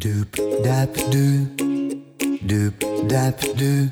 [0.00, 0.32] Doop
[0.64, 1.44] dap doo,
[2.48, 2.74] doop
[3.06, 3.90] dap doo,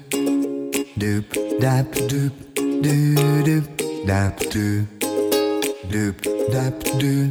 [0.97, 1.25] doop
[1.61, 3.67] dap doop, doo doop
[4.07, 4.87] dap doo,
[5.93, 6.17] doop
[6.51, 7.31] dap doo,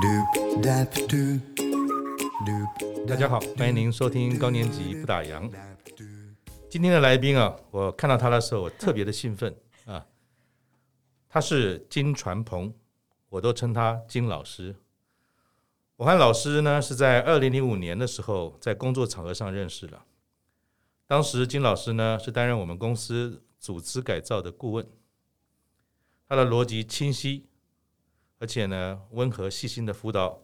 [0.00, 1.40] doop dap doo,
[2.46, 3.06] doop.
[3.08, 5.50] 大家好，欢迎您收听高年级不打烊。
[6.70, 9.52] 今天的来宾啊，我看到他的时候，我特别的兴奋
[9.86, 10.06] 啊。
[11.28, 12.72] 他是金传鹏，
[13.30, 14.76] 我都称他金老师。
[15.96, 20.04] 我和老师呢是在二零零五年的时候在工作场合上认识了。
[21.06, 24.84] 当时金老师呢是担任我们公司组织改造的顾问，
[26.28, 27.46] 他的逻辑清晰，
[28.40, 30.42] 而且呢温和细心的辅导，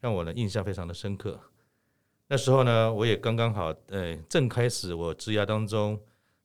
[0.00, 1.38] 让我呢印象非常的深刻。
[2.28, 6.00] 那时候呢我也刚刚好呃正开始我职涯当中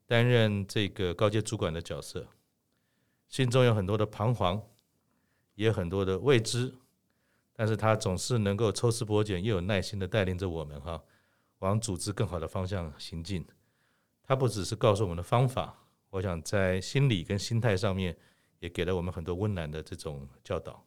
[0.06, 2.28] 担任这个高阶主管的角色，
[3.30, 4.62] 心中有很多的彷徨，
[5.56, 6.76] 也很多的未知。
[7.54, 11.04] 但是他总是能够抽丝剥茧，又有耐心的带领着我们哈，
[11.60, 13.46] 往组织更好的方向行进。
[14.24, 15.78] 他不只是告诉我们的方法，
[16.10, 18.18] 我想在心理跟心态上面
[18.60, 20.86] 也给了我们很多温暖的这种教导。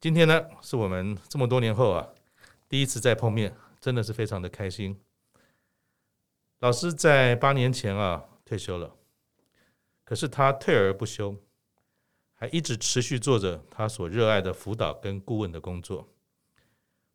[0.00, 2.08] 今天呢，是我们这么多年后啊，
[2.68, 4.98] 第一次再碰面，真的是非常的开心。
[6.60, 8.96] 老师在八年前啊退休了，
[10.04, 11.36] 可是他退而不休。
[12.40, 16.06] 还一直持续做着他所热爱的辅导跟顾问的工作。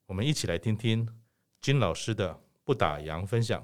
[0.05, 1.07] 我们一起来听听
[1.61, 3.63] 金老师的不打烊分享。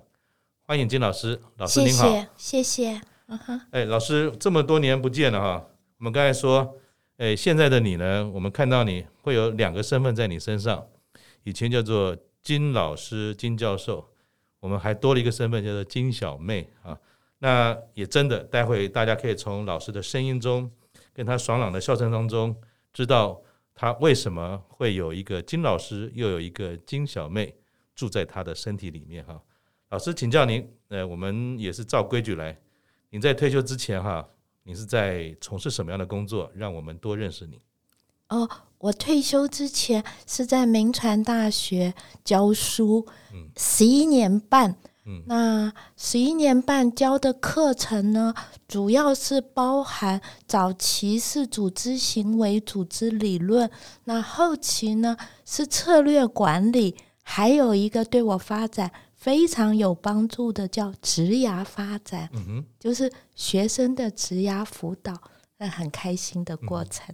[0.62, 3.02] 欢迎金老师，老师您好，谢谢。
[3.26, 5.68] 嗯哼，哎，老师这么多年不见了哈。
[5.98, 6.78] 我们刚才说，
[7.18, 8.26] 哎，现在的你呢？
[8.30, 10.88] 我们看到你会有两个身份在你身上，
[11.44, 14.08] 以前叫做金老师、金教授，
[14.62, 16.98] 我们还多了一个身份叫做金小妹啊。
[17.40, 20.72] 那也真的，待会大家可以从老师的声音中。
[21.20, 22.56] 跟他爽朗的笑声当中，
[22.94, 23.42] 知道
[23.76, 27.54] 他为什么会有一个金老师，又有一个金小妹
[27.94, 29.38] 住在他的身体里面哈。
[29.90, 32.58] 老师，请教您，呃，我们也是照规矩来。
[33.10, 34.26] 您在退休之前哈，
[34.64, 36.50] 你是在从事什么样的工作？
[36.56, 37.60] 让我们多认识你。
[38.30, 41.94] 哦，我退休之前是在铭传大学
[42.24, 44.78] 教书，嗯，十一年半。
[45.26, 48.34] 那十一年半教的课程呢，
[48.68, 53.70] 主要是包含早期是组织行为、组织理论，
[54.06, 55.16] 那后期呢
[55.46, 65.14] 是策略管理，还有一个对我发展非常有帮助的叫职涯发展，嗯，就是学生的职涯辅导，
[65.58, 67.14] 那很开心的过程。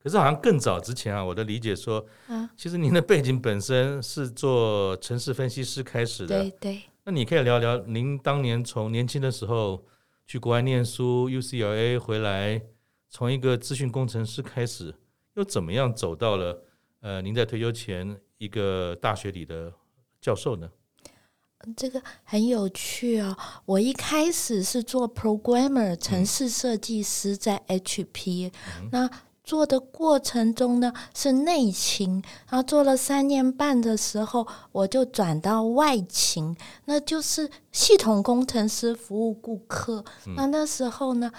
[0.00, 6.82] 可是好像更早之前啊，我的理解说，啊，其实您的背景本身是做城市分析师开始的，对对。
[7.10, 9.82] 那你可以聊聊您当年从年轻的时候
[10.26, 12.60] 去国外念书，UCLA 回来，
[13.08, 14.94] 从一个资讯工程师开始，
[15.32, 16.62] 又怎么样走到了
[17.00, 19.72] 呃您在退休前一个大学里的
[20.20, 20.70] 教授呢？
[21.74, 23.34] 这个很有趣哦。
[23.64, 28.52] 我一开始是做 programmer 城市设计师，在 HP，
[28.82, 29.10] 嗯，那。
[29.48, 36.54] 做的过程中呢，是内勤，然后做了三年半的时候，我就转到外勤，
[36.84, 40.04] 那就是系统工程师服务顾客。
[40.26, 41.32] 嗯、那那时候呢，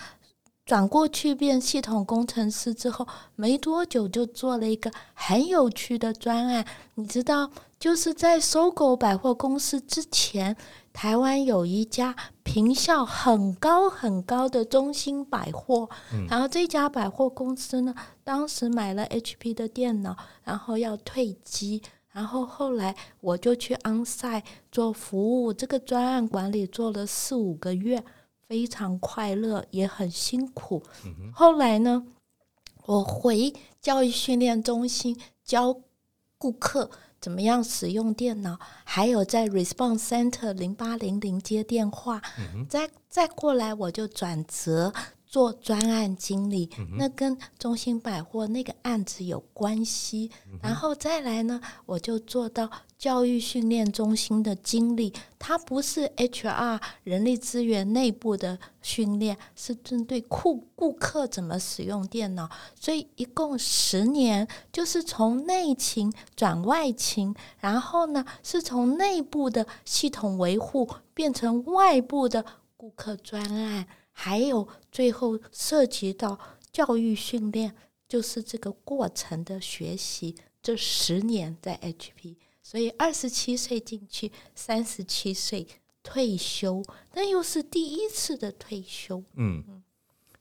[0.65, 6.65] 转过去变系统工程师之后，没多久就做了一个很有趣的专案，
[6.95, 10.57] 你知道，就是在搜狗百货公司之前。
[10.91, 28.03] 台湾有一家评效很高很高的中兴百货，嗯，然后这家百货公司呢，当时买了 HP 的电脑，然后要退机，然后后来我就去 onsite 做服务，这个专案管理做了四五个月，
[28.47, 30.83] 非常快乐，也很辛苦。
[31.06, 32.03] 嗯，后来呢，
[32.85, 35.79] 我回教育训练中心教
[36.38, 36.89] 顾客。
[37.19, 38.57] 怎么样使用电脑？
[38.84, 44.91] 还有在 Response Center 零八零零接电话，嗯、再再过来我就转职。
[45.29, 46.67] 做专案经理，
[46.97, 50.31] 那跟中兴百货那个案子有关系。
[50.59, 52.67] 然后再来呢，我就做到
[52.97, 55.13] 教育训练中心的经理。
[55.38, 62.50] 它不是 HR 人力资源内部的训练，是针对顾顾客怎么使用电脑。
[62.74, 72.44] 所以一共十年，就是从内勤转外勤，然后呢是从内部的系统维护变成外部的
[72.75, 73.86] 顾客专案。
[74.12, 76.39] 还有最后涉及到
[76.71, 77.75] 教育训练，
[78.07, 80.36] 就是这个过程的学习。
[80.62, 85.65] 这十年在 HP，所以二十七岁进去，三十七岁
[86.03, 86.83] 退休，
[87.13, 89.24] 那又是第一次的退休。
[89.36, 89.81] 嗯，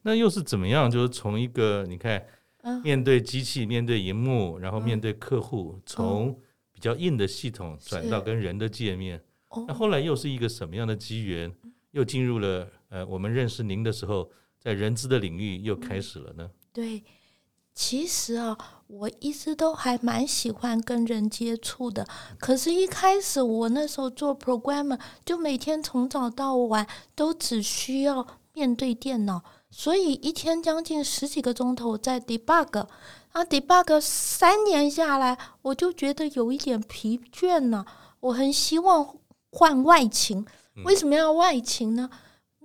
[0.03, 0.91] 那又是怎么样？
[0.91, 2.27] 就是从一个你看，
[2.83, 6.37] 面对机器，面对荧幕，然后面对客户，从
[6.73, 9.23] 比较硬的系统转到跟人的界面。
[9.69, 11.55] 那后来又是一个什么样的机缘，
[11.93, 16.51] 又进入了呃，我们认识您的时候，在人资的领域又开始了呢？
[16.73, 17.03] 对。
[17.75, 18.59] 其实啊，
[18.89, 22.05] 我一直都还蛮喜欢跟人接触的。
[22.37, 29.41] 可是，一开始我那时候做 programmer，就每天从早到晚都只需要面对电脑，
[29.71, 32.89] 所以一天将近十几个钟头在 debug。
[33.31, 37.87] 啊，debug 三年下来，我就觉得有一点疲倦了。
[38.19, 39.15] 我很希望
[39.53, 40.45] 换外勤。
[40.85, 42.11] 为什么要外勤呢？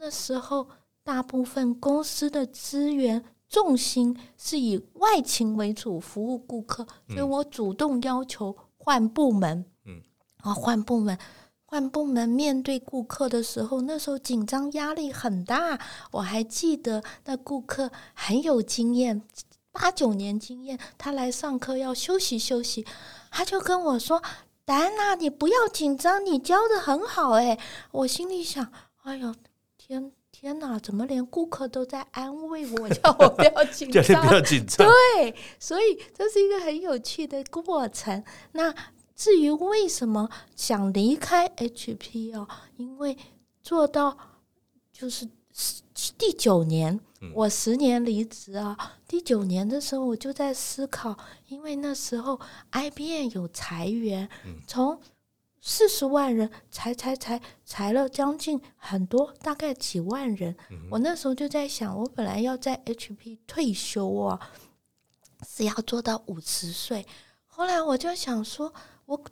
[0.03, 0.67] 那时候
[1.01, 3.23] 大部分公司的资源。
[3.47, 9.63] 重心是以外勤为主，服务顾客，所以我主动要求换部门。
[9.85, 10.01] 嗯，
[10.37, 11.15] 啊，换部门，
[11.65, 15.79] 换部门，面对顾客的时候，那时候紧张压力很大。
[16.09, 19.21] 我还记得那顾客很有经验，
[19.71, 22.83] 八九年经验，他来上课要休息休息，
[23.29, 24.19] 他就跟我说
[24.65, 27.59] ：“戴安娜，你不要紧张，你教的很好。”哎，
[27.91, 28.67] 我心里想
[29.03, 29.35] ：“哎呦，
[29.85, 34.87] 天！”天哪，怎么连顾客都在安慰我， 叫我不要紧张，不要紧张。
[34.87, 38.23] 对，所以这是一个很有趣的过程。
[38.53, 38.73] 那
[39.15, 42.47] 至于为什么想离开 HP 哦，
[42.77, 43.15] 因为
[43.61, 44.17] 做到
[44.91, 45.27] 就是
[46.17, 46.99] 第九年，
[47.35, 48.75] 我十年离职啊，
[49.07, 51.15] 第九年的时候我就在思考，
[51.47, 52.39] 因为那时候
[52.71, 54.27] IBM 有裁员，
[54.67, 54.99] 从
[55.65, 60.53] 四十万人裁裁裁裁了将近很多，大概几万人。
[60.91, 64.37] 我那时候就在想，我本来要在 HP 退休哦，
[65.47, 67.07] 是要做到五十岁。
[67.47, 68.73] 后来我就想说，
[69.05, 69.23] 我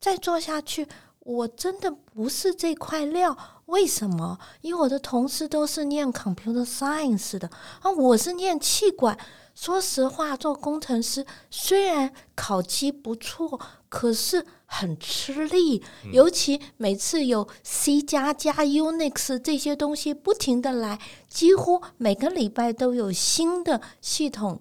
[0.00, 0.88] 再做下去，
[1.20, 3.38] 我真的不是这块料。
[3.66, 4.40] 为什么？
[4.62, 7.48] 因为我的同事都是念 Computer Science 的，
[7.80, 9.16] 啊，我是念气管。
[9.54, 14.44] 说实话，做工程师虽然考绩不错，可是。
[14.68, 15.82] 很吃力，
[16.12, 20.98] 尤其每次有 C 加加 Unix 这些东西不停的来，
[21.28, 24.60] 几乎每个礼拜都有新的系统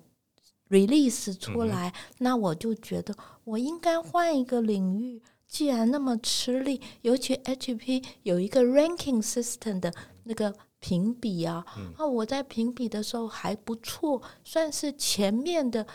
[0.70, 5.22] release 出来，那我就觉得我应该换一个领域。
[5.48, 9.94] 既然那么吃力，尤其 HP 有一个 ranking system 的
[10.24, 11.66] 那个评比啊，
[11.98, 15.88] 啊，我在评比的时候还不错，算是前面的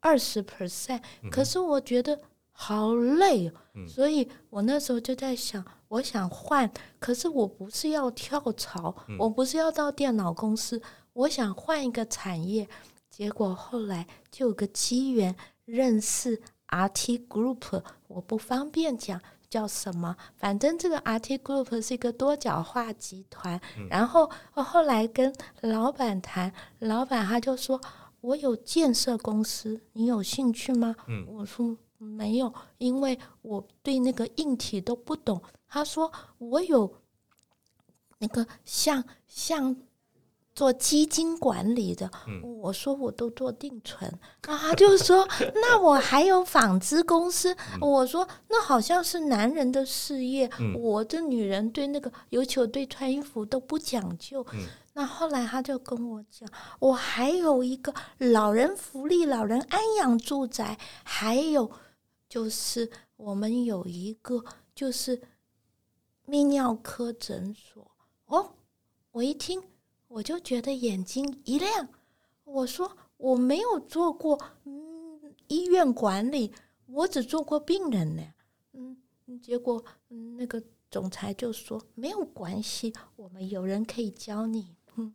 [0.00, 1.00] 二十 percent，
[1.30, 2.20] 可是我觉得。
[2.62, 3.52] 好累哦，
[3.88, 10.82] 所以我那时候就在想，我想换，可是我不是要跳槽，我不是要到电脑公司，
[11.14, 12.68] 我想换一个产业。
[13.08, 15.34] 结果后来就有个机缘
[15.64, 19.18] 认识 RT Group，我不方便讲
[19.48, 23.58] 叫什么，反正这个 RT Group 是一个多角化集团。
[23.88, 27.80] 然后我后来跟老板谈，老板他就说
[28.20, 30.94] ：“我有建设公司，你有兴趣吗？”
[31.26, 31.74] 我说。
[32.02, 35.40] 没有，因为我对那个硬体都不懂。
[35.68, 36.96] 他说我有
[38.18, 39.76] 那个像像
[40.54, 42.10] 做基金管理的，
[42.42, 44.10] 我说我都做定存。
[44.46, 47.54] 那他就说， 那我还有纺织公司。
[47.80, 54.44] 我说那好像是男人的事业，我这女人对那个，尤其我对穿衣服都不讲究。
[54.94, 56.48] 那后来他就跟我讲，
[56.80, 61.70] 我还有一个老人福利、老人安养住宅，还有。
[62.30, 65.20] 就是我们有一个就是
[66.28, 67.90] 泌尿科诊所
[68.26, 68.54] 哦，
[69.10, 69.60] 我一听
[70.06, 71.88] 我就觉得眼睛一亮。
[72.44, 76.52] 我说我没有做过嗯医院管理，
[76.86, 78.22] 我只做过病人呢。
[78.74, 78.96] 嗯，
[79.42, 79.84] 结果
[80.36, 84.76] 那个总裁就说没有关系，我们有人可以教你。
[84.94, 85.12] 嗯，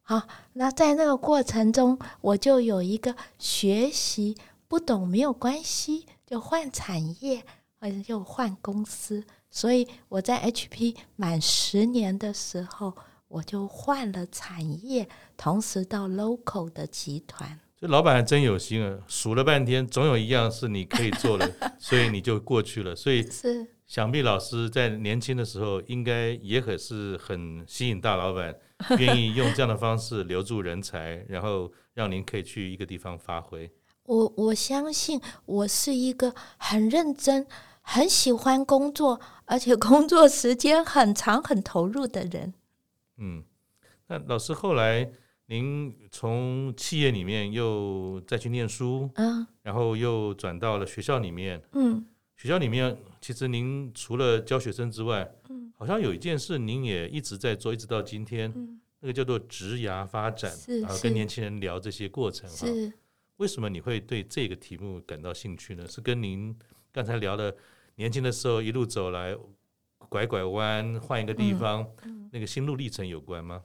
[0.00, 4.34] 好，那在那个过程中，我就有一个学习
[4.66, 6.06] 不懂没有关系。
[6.26, 7.42] 就换产业，
[7.78, 12.92] 或者就换公司，所以我在 HP 满十年的时候，
[13.28, 17.60] 我就换了产业，同时到 local 的集团。
[17.78, 22.96] 这老板还真有心啊，数了半天，总有一样是你可以做的， 所以你就过去了。
[22.96, 28.52] 所以是想必老师在年轻的时候，应该也很是很吸引大老板，
[28.98, 33.70] 愿意用这样的方式留住人才，然后让您可以去一个地方发挥。
[34.06, 37.46] 我我相信我是一个很认真、
[37.80, 42.54] 很喜欢工作，而且工作时间很长、很投入的人。
[43.18, 43.42] 嗯，
[44.06, 45.10] 那老师后来
[45.46, 52.04] 您从企业里面又再去念书，嗯，然后又转到了学校里面，嗯，
[52.36, 62.92] 学校里面其实您除了教学生之外，嗯，好像有一件事您也一直在做，一直到今天，嗯，那个叫做职涯发展，是，是跟年轻人聊这些过程，是。
[63.36, 65.86] 为什么你会对这个题目感到兴趣呢？
[65.86, 66.56] 是跟您
[66.90, 67.54] 刚才聊的
[67.96, 69.36] 年轻的时候一路走来，
[70.08, 71.86] 拐拐弯换一个地方，
[72.32, 73.62] 那个心路历程有关吗？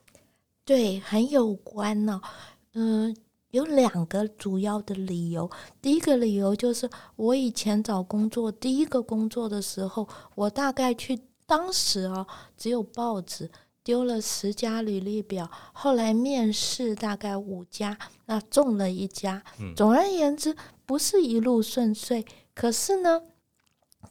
[0.65, 2.29] 对，很有关呢、哦。
[2.73, 3.15] 嗯，
[3.51, 5.49] 有两个主要的理由。
[5.81, 13.49] 第一个理由就是我以前找工作，第一个工作的时候，我大概去当时啊、哦，只有报纸。
[13.83, 19.43] 丢了十家履历表，后来面试大概五家，那中了一家。
[19.75, 22.25] 总而言之，不是一路顺遂。
[22.53, 23.23] 可是呢，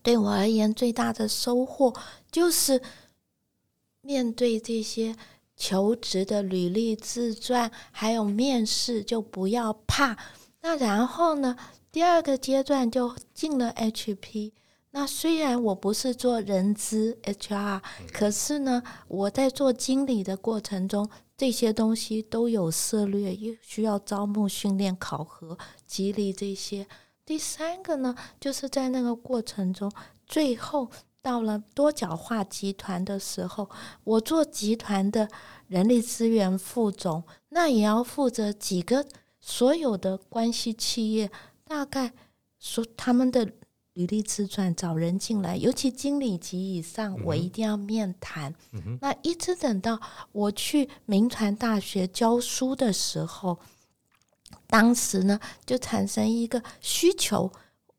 [0.03, 1.95] 对我而言，最大的收获
[2.31, 2.83] 就是
[4.01, 5.15] 面对这些
[5.57, 10.19] 求职的履历自传，还有面试，就不要怕。
[10.63, 11.57] 那然后呢，
[11.93, 14.53] 第二个阶段就进了 HP。
[14.93, 17.81] 那虽然我不是做人资 HR，
[18.13, 25.57] 可是呢，我在做经理的过程中，这些东西都有涉猎，也需要招募、训练、考核、
[25.87, 26.89] 激励这些。
[27.25, 29.89] 第三个呢，就是在那个过程中，
[30.27, 30.91] 最后
[31.23, 33.71] 到了多角化集团的时候，
[34.03, 35.29] 我做集团的
[35.69, 39.07] 人力资源副总，那也要负责几个
[39.41, 41.31] 所有的关系企业，
[41.65, 42.13] 大概
[42.59, 43.53] 说他们的。
[44.01, 48.55] 履历自传找人进来，尤其经理级以上，我一定要面谈。
[48.73, 48.97] 嗯。
[49.03, 50.01] 那一直等到
[50.33, 53.59] 我去民传大学教书的时候，
[54.67, 57.53] 当时呢就产生一个需求，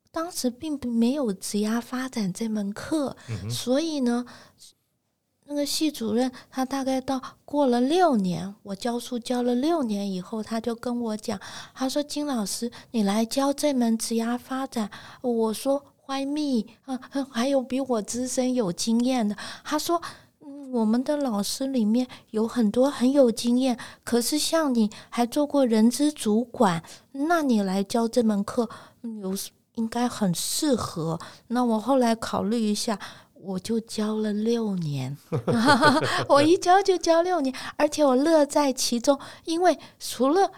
[0.09, 4.25] 当时并没有职涯发展这门课，嗯、所以呢。
[5.53, 11.37] 那个系主任，他大概到过了六年，我教书教了六年以后，他就跟我讲，
[11.73, 14.89] 他说：“金老师，你来教这门职涯发展。”
[15.21, 16.65] 我说：“Why me？
[16.87, 20.01] 嗯，还有比我资深有经验的。”他说
[20.43, 28.69] ：“嗯，我们的老师里面有很多很有经验，可是像你还做过人资主管，那你来教这门课，
[29.21, 29.33] 有
[29.75, 32.99] 应该很适合。”那我后来考虑一下。
[33.43, 35.17] 我就教了六年，
[36.29, 40.51] 我一教就教六年，而且我乐在其中，因为除了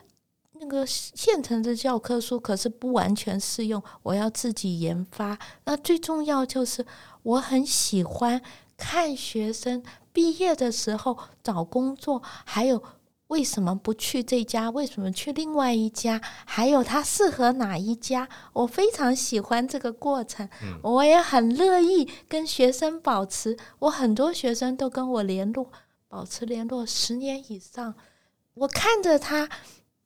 [0.63, 5.37] 那个现成的教科书，可是不完全适用，我要自己研发。
[5.65, 6.85] 那最重要就是
[7.23, 8.41] 我很喜欢
[8.77, 12.81] 看学生毕业的时候找工作，还有。
[13.27, 14.69] 为什么不去这家？
[14.69, 16.21] 为什么去另外一家？
[16.45, 18.29] 还有他适合哪一家？
[18.51, 23.57] 我非常喜欢这个过程，嗯、我也很乐意跟学生保持。
[23.79, 25.71] 我很多学生都跟我联络，
[26.07, 27.95] 保持联络十年以上。
[28.53, 29.49] 我看着他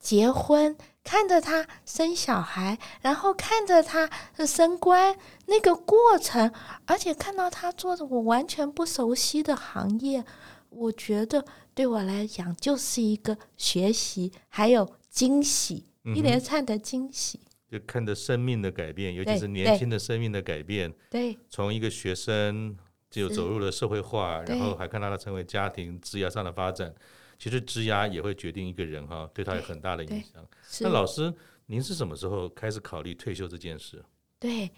[0.08, 0.74] 结婚，
[1.04, 4.08] 看着他生小孩，然后看着他
[4.46, 6.50] 升官那个过程，
[6.86, 10.24] 而且看到他做着我完全不熟悉的行业，
[10.70, 11.44] 我觉得。
[11.74, 17.40] 对我来讲，就是一个学习，还有惊喜，嗯、一连串的惊喜。
[17.70, 20.90] 就看着生命的改变，尤其是年轻的生命的改变。
[21.10, 22.74] 对，从一个学生
[23.10, 26.94] 就走入了社会化，然后还看到他成为家庭职业上的发展。
[27.38, 30.46] 其实职业也会决定一个人哈，对他有很大的影响。
[30.80, 31.32] 那老师，
[31.66, 34.04] 您是什么时候开始考虑退休这件事？
[34.38, 34.70] 对，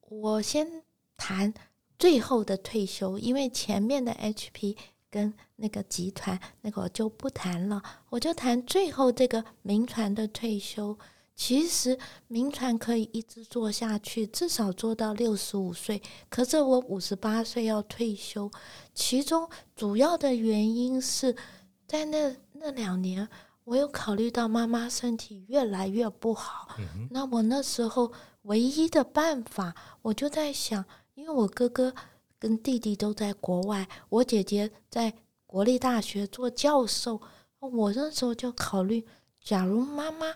[0.00, 0.84] 我先
[1.16, 1.52] 谈
[1.98, 4.76] 最后的退休，因为前面的 HP。
[5.10, 10.98] 跟那个集团，那个我就不谈了，我就谈最后这个民传的退休。
[11.36, 11.96] 其实
[12.26, 16.02] 民传可以一直做下去，至少做到六十五岁。
[16.28, 18.50] 可是我五十八岁要退休，
[18.92, 21.36] 其中主要的原因是
[21.86, 23.28] 在那那两年，
[23.64, 26.68] 我有考虑到妈妈身体越来越不好。
[26.78, 27.08] 嗯。
[27.10, 28.12] 那我那时候
[28.42, 31.94] 唯一的办法，我就在想，因为我哥哥。
[32.36, 35.14] 跟弟弟都在国外，我姐姐在
[35.46, 37.18] 国立大学做教授。
[37.58, 39.06] 我那时候就考虑，
[39.40, 40.34] 假如妈妈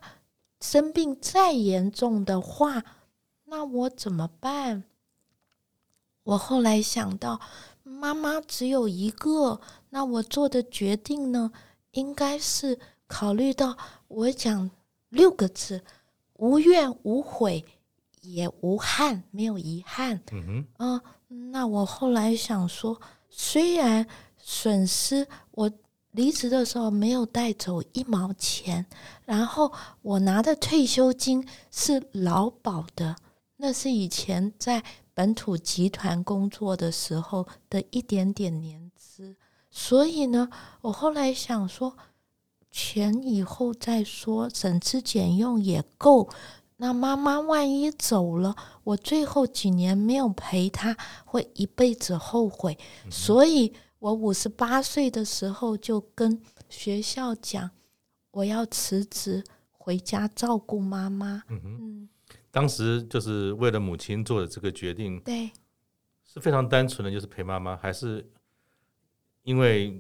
[0.59, 2.83] 生病再严重的话，
[3.45, 4.85] 那我怎么办？
[6.23, 7.39] 我后来想到，
[7.83, 11.51] 妈妈只有一个，那我做的决定呢，
[11.93, 13.77] 应该是考虑到
[14.09, 14.71] 我讲
[15.09, 15.83] 六个字：
[16.35, 17.65] 无怨无悔，
[18.21, 20.21] 也无憾，没有遗憾。
[20.31, 20.67] 嗯。
[21.53, 24.07] 那我后来想说，虽然
[24.39, 25.71] 损失，我
[26.13, 28.87] 离职的时候没有带走一毛钱，
[29.27, 33.15] 然后我拿的退休金是劳保的，
[33.57, 38.88] 那是以前在本土集团工作的时候的一点点年资，
[39.71, 40.49] 所以呢，
[40.81, 41.97] 我后来想说，
[42.71, 46.29] 钱以后再说，省吃俭用也够。
[46.81, 52.79] 那妈妈万一走了，我最后几年没有陪她，会一辈子后悔。
[53.05, 57.69] 嗯、所以，我五十八岁的时候就跟学校讲，
[58.31, 61.43] 我要辞职回家照顾妈妈。
[61.49, 62.09] 嗯哼，嗯，
[62.53, 65.51] 当时就是为了母亲做的这个决定，对，
[66.25, 68.25] 是非常单纯的，就是陪妈妈，还是
[69.49, 69.99] 因为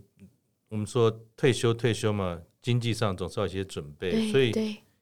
[0.68, 4.52] 我们说退休退休嘛，经济上总是要一些准备，所以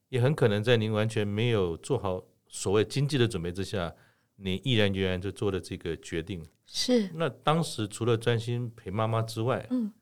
[0.09, 3.93] 也很可能在您完全没有做好所谓经济的准备之下，
[4.37, 6.41] 你毅然决然就做了这个决定。
[6.65, 7.11] 是。
[7.15, 9.93] 那当时除了专心陪妈妈之外，嗯，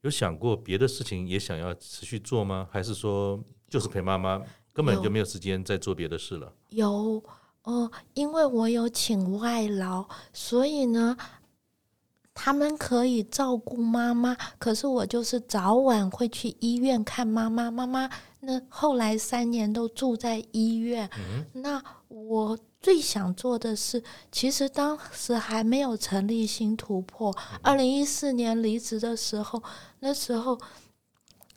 [0.00, 2.68] 有想过别的事情也想要持续做吗？
[2.72, 4.42] 还是说就是陪妈妈？
[4.72, 6.52] 根本就没有时间再做别的事了。
[6.70, 7.22] 有哦、
[7.62, 11.16] 呃，因为我有请外劳，所以呢，
[12.34, 14.36] 他们可以照顾妈妈。
[14.58, 17.70] 可是我就是早晚会去医院看妈妈。
[17.70, 18.10] 妈妈
[18.40, 21.08] 那后来三年都住在医院。
[21.16, 27.34] 嗯、那我最想做的是，其实当时还没有成立新突破。
[27.62, 29.62] 二零一四年离职的时候，
[30.00, 30.60] 那时候。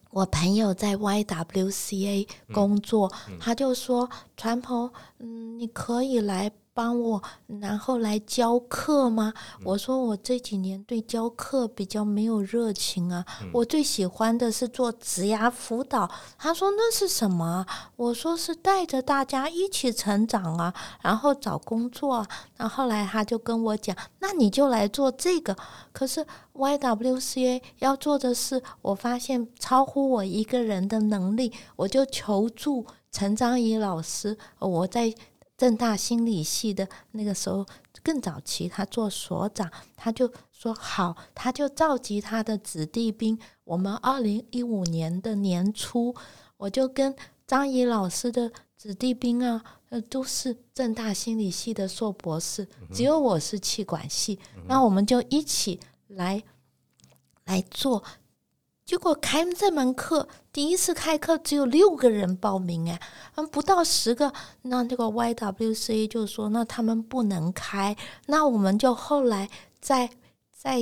[0.09, 7.23] 我朋友在 YWCA 工作，嗯嗯、他就说：“传鹏，嗯，你可以来。”帮我，
[7.59, 9.33] 然后来教课吗？
[9.57, 13.25] 嗯、我说我这几年对教课比较没有热情啊。
[13.41, 16.07] 嗯、我最喜欢的是做职涯辅导。
[16.37, 17.65] 他说那是什么？
[17.95, 22.27] 我说是带着大家一起成长啊，然后找工作啊。
[22.55, 25.57] 然后后来他就跟我讲，那你就来做这个。
[25.91, 34.37] 可是 YWCA 要做的事，我发现超乎我一个人的能力，我就求助陈章怡老师。
[34.59, 35.11] 我在。
[35.57, 37.65] 政大心理系的那个时候
[38.03, 43.37] 更早期，他做所长，他就说好，他就召集他的子弟兵。
[43.63, 46.15] 我们二零一五年的年初，
[46.57, 47.15] 我就跟
[47.47, 56.43] 张怡老师的子弟兵啊，呃，都是正大心理系的硕博士，只有我是气管系，那我们就一起来
[57.45, 58.03] 来做。
[58.87, 63.01] 结果开这门课，第一次开课只有六个人报名，哎，
[63.35, 69.49] 嗯，不到十个，那这个 YWC 就说，那他们不能开，那我们就后来
[69.81, 70.09] 在
[70.53, 70.79] 在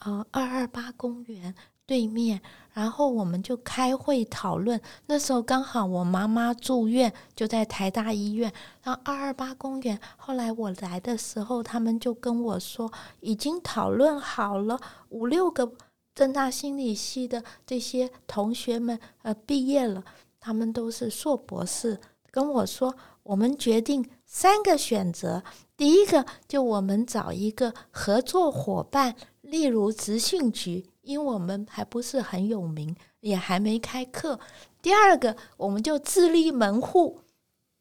[0.00, 1.54] 呃二二八公园
[1.86, 2.40] 对面，
[2.72, 4.80] 然后我们就开会讨论。
[5.06, 8.52] 那时候刚好我妈妈住院，就在台大医院。
[8.82, 14.80] 然后二二八公园，后来我来的时候，他们就跟我说，已经讨论好了
[15.10, 15.70] 五六个。
[16.16, 20.02] 正大心理系的这些同学们，呃，毕业了，
[20.40, 22.00] 他们都是硕博士，
[22.30, 25.44] 跟我说，我们决定三个选择。
[25.76, 34.40] 第一个，就我们找一个合作伙伴，例如执训局，因为我们还不是很有名，也还没开课。
[34.80, 37.20] 第二个，我们就自立门户，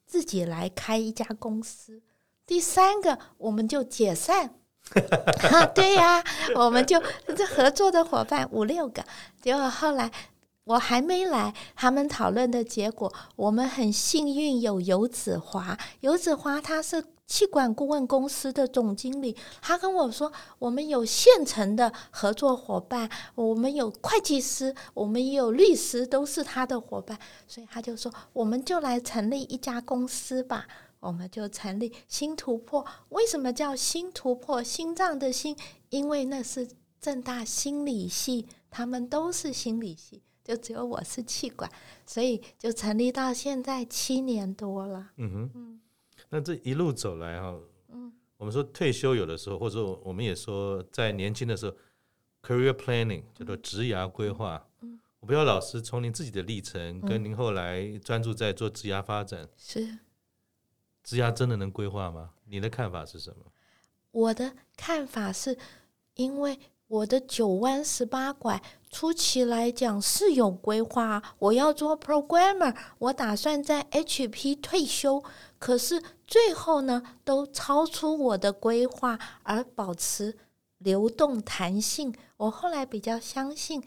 [0.06, 2.02] 自己来开一家公司。
[2.45, 4.56] 第三个，我们就解散。
[5.52, 6.24] 啊，对呀，
[6.56, 7.02] 我们就
[7.36, 9.04] 这合作的伙伴五六个，
[9.41, 10.10] 结果后来
[10.65, 27.17] 我还没来，他们讨论的结果，我们很幸运有游子华，游子华他是气管顾问公司的总经理，他跟我说，我们有现成的合作伙伴，我们有会计师，我们也有律师，都是他的伙伴，
[27.48, 30.67] 所以他就说，我们就来成立一家公司吧。
[30.99, 32.86] 我们就成立新突破。
[33.10, 34.63] 为什么叫新突破？
[34.63, 35.55] 心脏的心，
[35.89, 36.67] 因为那是
[36.99, 41.71] 正大心理系，他们都是心理系，就只有我是气管，
[42.05, 45.12] 所以就成立到现在七年多了。
[45.17, 45.81] 嗯哼，嗯，
[46.29, 47.55] 那这一路走来哈，
[47.89, 51.75] 嗯，我们说退休有的时候，或者我们也说在年轻的时候
[52.41, 54.67] ，career planning 叫做职涯规划。
[54.81, 59.99] 嗯，我不知道老师从您自己的历程，跟您后来专注在做职涯发展是。
[61.06, 62.32] 职涯真的能规划吗？
[62.46, 63.46] 你的看法是什么？
[64.10, 65.56] 我的看法是，
[66.15, 71.22] 因为我的九弯十八拐，初期来讲是有规划。
[71.38, 75.24] 我要做 programmer，我打算在 HP 退休，
[75.60, 80.36] 可是最后呢，都超出我的规划，而保持
[80.80, 82.15] 流动弹性。
[82.38, 83.84] 我后来比较相信，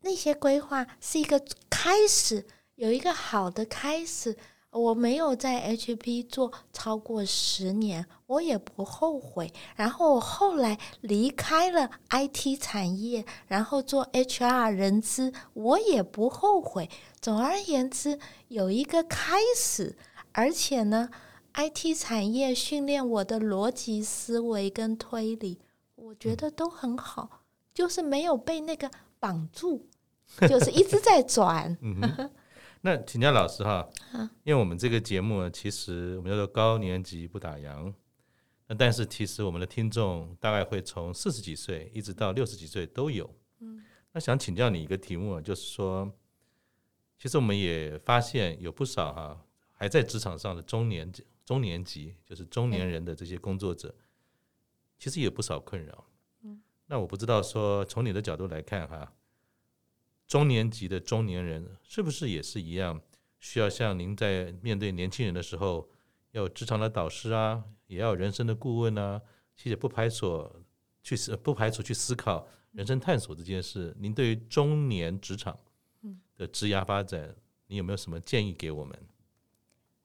[0.00, 1.40] 那些规划是一个
[1.70, 4.36] 开始，有一个好的开始。
[4.74, 9.52] 我没有在 HP 做超过十年，我也不后悔。
[9.76, 16.90] 然后我后来离开了 IT 产业，然后做 HR 人资，我也不后悔。
[17.20, 19.96] 总而言之，有一个开始，
[20.32, 21.08] 而且呢
[21.54, 25.60] ，IT 产业训练我的逻辑思维跟推理，
[25.94, 29.86] 我觉得都很好，就是没有被那个绑住，
[30.48, 31.78] 就是一直在转。
[32.86, 33.88] 那请教老师哈，
[34.42, 37.90] 因为我们这个节目呢，其实我们叫做高年级不打烊，
[38.66, 43.34] 那但是其实我们的听众大概会从四十几岁一直到六十几岁都有。
[43.60, 46.12] 嗯，那想请教你一个题目，就是说，
[47.18, 49.42] 其实我们也发现有不少哈
[49.72, 51.10] 还在职场上的中年
[51.42, 53.94] 中年级，就是中年人的这些工作者，
[54.98, 56.04] 其实也有不少困扰。
[56.86, 59.10] 那我不知道说从你的角度来看哈，
[60.26, 63.00] 中年级的中年人是不是也是一样，
[63.40, 65.88] 需要像您在面对年轻人的时候，
[66.32, 69.20] 要有职场的导师啊，也要有人生的顾问啊，
[69.54, 70.50] 其实不排除
[71.02, 73.94] 去思不排除去思考人生探索这件事。
[73.98, 75.56] 您对于中年职场
[76.36, 77.34] 的职涯发展，
[77.66, 78.98] 你有没有什么建议给我们？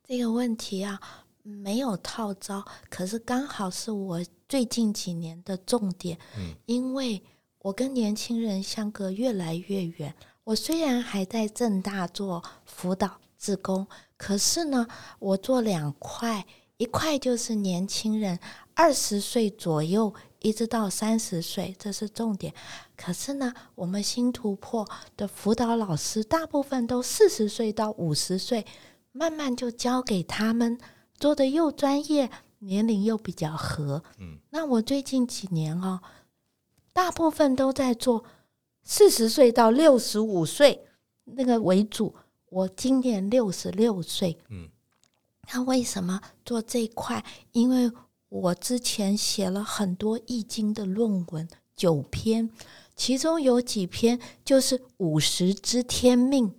[0.04, 1.00] 这个问题啊，
[1.42, 6.18] 没有套招，可是刚好是我最近几年的重点。
[6.38, 7.24] 嗯，因为
[7.62, 10.14] 我跟年轻人相隔越来越远。
[10.44, 13.86] 我虽然还在正大做辅导志工，
[14.18, 14.88] 可是呢，
[15.20, 16.46] 我做两块，
[16.78, 18.40] 一块就是年轻人，
[18.74, 22.54] 二十岁左右一直到三十岁，这是重点。
[22.96, 28.66] 可是呢，我们新突破的辅导老师大部分都四十岁到五十岁。
[29.12, 30.78] 慢慢就交给他们
[31.18, 34.04] 做的又专业，年龄又比较合。
[34.20, 36.00] 嗯，那我最近几年哦，
[37.00, 38.26] 大部分都在做
[38.84, 40.86] 四十岁到六十五岁
[41.24, 42.14] 那个为主。
[42.50, 44.38] 我今年六十六岁。
[44.50, 44.68] 嗯，
[45.54, 47.24] 那为什么做这一块？
[47.54, 47.90] 因为
[48.28, 52.50] 我之前写了很多易经的论文，九篇，
[52.98, 56.54] 其中有几篇就是五十知天命。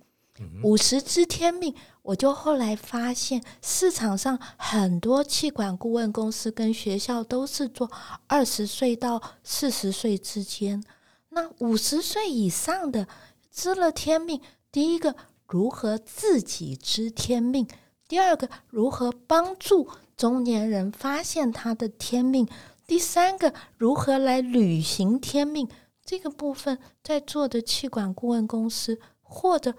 [0.63, 1.75] 五十知天命。
[2.03, 7.91] 我就后来发现，市场上很多气管顾问公司跟学校都是做
[8.25, 10.83] 二十岁到四十岁之间。
[11.29, 13.07] 那五十岁以上的
[13.51, 15.15] 知了天命，第一个
[15.47, 17.67] 如何自己知天命？
[18.07, 19.87] 第二个如何帮助
[20.17, 22.47] 中年人发现他的天命？
[22.87, 25.69] 第三个如何来履行天命？
[26.03, 29.75] 这个部分在做的气管顾问公司或者。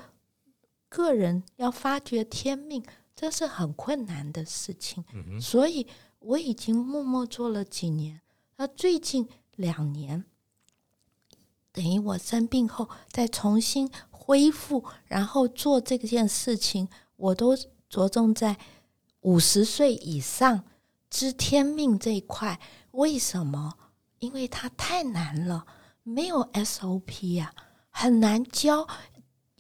[0.93, 2.85] 个人要发掘天命，
[3.17, 5.03] 这是很困难的事情。
[5.15, 5.41] 嗯。
[5.41, 5.87] 所以
[6.19, 8.21] 我已经默默做了几年。
[8.57, 9.27] 那最近
[9.57, 10.25] 两年，
[11.73, 17.57] 等于我生病后再重新恢复，然后做这件事情，我都
[17.89, 18.59] 着重在
[19.23, 20.65] 五十岁以上
[21.09, 22.61] 知天命这一块。
[22.91, 23.79] 为什么？
[24.19, 25.67] 因为它太难了，
[26.03, 27.55] 没有 SOP 呀，
[27.89, 28.87] 很难教。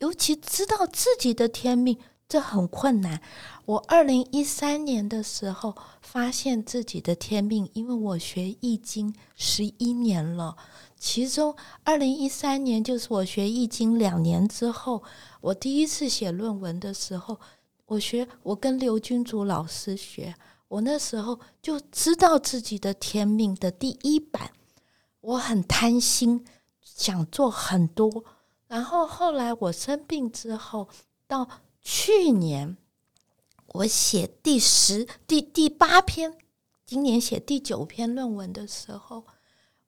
[0.02, 1.96] 尤其知道自己的天命，
[2.28, 3.22] 这很困难。
[3.66, 10.56] 我二零一三年的时候发现自己的天命，因为我学易经十一年了，
[10.98, 15.04] 其中二零一三年就是我学易经两年之后，
[15.40, 17.38] 我第一次写论文的时候，
[17.86, 20.34] 我学我跟刘君竹老师学，
[20.66, 24.50] 我那时候就知道自己的天命的第一版，
[25.20, 26.44] 我很贪心，
[26.82, 28.24] 想做很多。
[28.72, 30.88] 然后后来我生病之后，
[31.26, 31.46] 到
[31.82, 32.74] 去年
[33.66, 36.38] 我写第十、第第八篇，
[36.86, 39.26] 今年写第九篇论文的时候，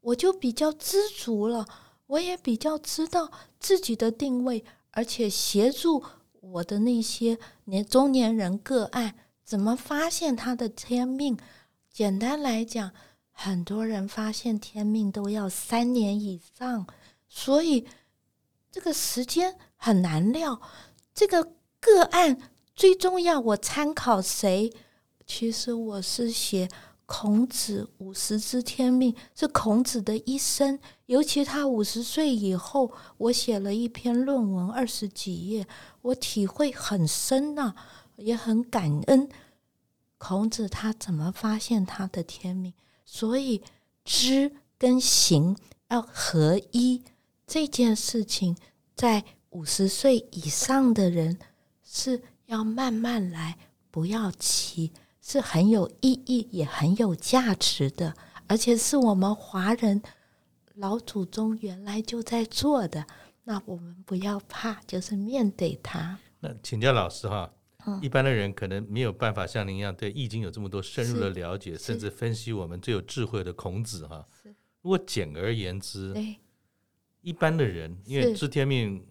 [0.02, 1.66] 我就比较知足了。
[2.08, 6.04] 我也比较知道自己的定位，而且协助
[6.42, 11.38] 我的那些年中年人个案，怎么发现他的天命。
[11.90, 12.92] 简单来讲，
[13.32, 16.86] 很多人发现天命都要三年以上，
[17.26, 17.86] 所以。
[18.74, 20.60] 这个时间很难料，
[21.14, 22.36] 这个个案
[22.74, 23.38] 最重要。
[23.38, 24.72] 我参考谁？
[25.24, 26.68] 其实我是写
[27.06, 30.80] 孔子五十知天命，是孔子的一生。
[31.06, 35.68] 尤其他五十岁以后，我写了一篇论文，二十几页，
[36.02, 37.76] 我体会很深呐、
[38.16, 39.28] 也很感恩。
[40.18, 42.74] 孔子他怎么发现他的天命？
[43.04, 43.62] 所以
[44.04, 45.56] 知跟行
[45.90, 47.04] 要合一。
[47.46, 48.56] 这件事情
[48.94, 51.38] 在五十岁以上的人
[51.82, 53.58] 是要慢慢来，
[53.90, 58.14] 不要急，是很有意义也很有价值的，
[58.46, 60.02] 而且是我们华人
[60.74, 63.06] 老祖宗原来就在做的。
[63.44, 66.18] 那我们不要怕，就是面对它。
[66.40, 67.52] 那请教老师哈，
[67.86, 74.26] 嗯、一般的人可能没有办法像您一样对《易经》有这么多深入的了解，甚至分析我们最有智慧的孔子哈。
[74.80, 76.14] 如果简而言之，
[77.24, 79.02] 一般的人，因为知天命，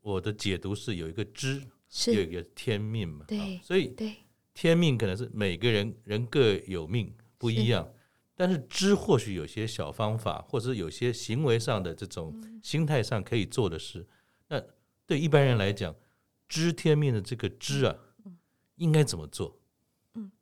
[0.00, 4.12] 我的解读是有一个知，是有一个天命嘛，对，所以对
[4.52, 7.90] 天命可能是每个人人各有命不一样，是
[8.34, 14.00] 但是知或许有些小方法，或者是有些行为上的这种心态上可以做的事。
[14.00, 14.08] 嗯、
[14.48, 14.62] 那
[15.06, 15.94] 对一般人来讲，
[16.48, 18.36] 知天命的这个知啊，嗯、
[18.74, 19.60] 应该怎么做？
[20.14, 20.32] 嗯，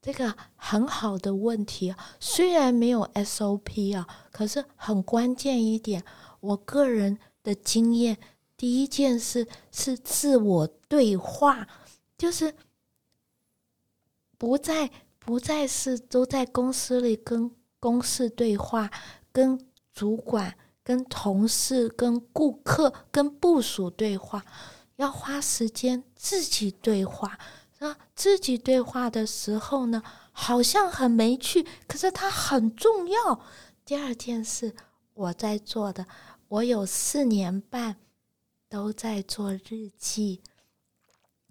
[0.00, 6.02] 这个很好的问题啊，虽然没有 SOP 啊，可是很关键一点。
[6.40, 8.18] 我个人的经验，
[8.56, 11.66] 第一件事是自我对话，
[12.16, 12.54] 就是
[14.36, 18.90] 不再不再是都在公司里跟公事对话，
[19.32, 19.58] 跟
[19.92, 24.44] 主管、跟同事、跟顾客、跟部属对话，
[24.96, 27.38] 要花时间自己对话。
[27.80, 33.40] 那自己对话的时候呢，好像很没趣，可是它很重要。
[33.84, 34.74] 第二件事
[35.14, 36.04] 我在做的，
[36.48, 37.96] 我有四年半
[38.68, 40.42] 都在做日记，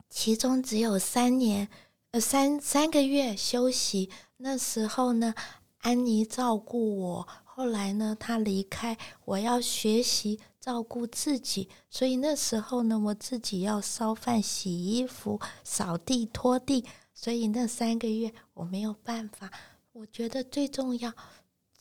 [0.09, 1.69] 其中只有三年，
[2.11, 4.09] 呃，三三个月休息。
[4.37, 5.33] 那时候呢，
[5.79, 10.39] 安妮照顾我，后来呢，她离开，我要学习。
[10.59, 16.83] 照顾自己，所以那时候呢，我自己要烧饭、洗衣服、扫地、拖地，
[17.13, 19.49] 所以那三个月我没有办法。
[19.93, 21.13] 我觉得最重要，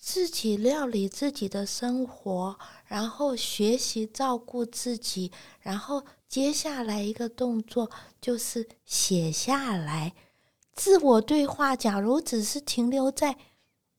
[0.09, 7.91] 自己料理自己的生活，然后学习照顾自己，然后接下来一个动作
[8.21, 10.15] 就是写下来，
[10.73, 11.75] 自我对话。
[11.75, 13.37] 假如只是停留在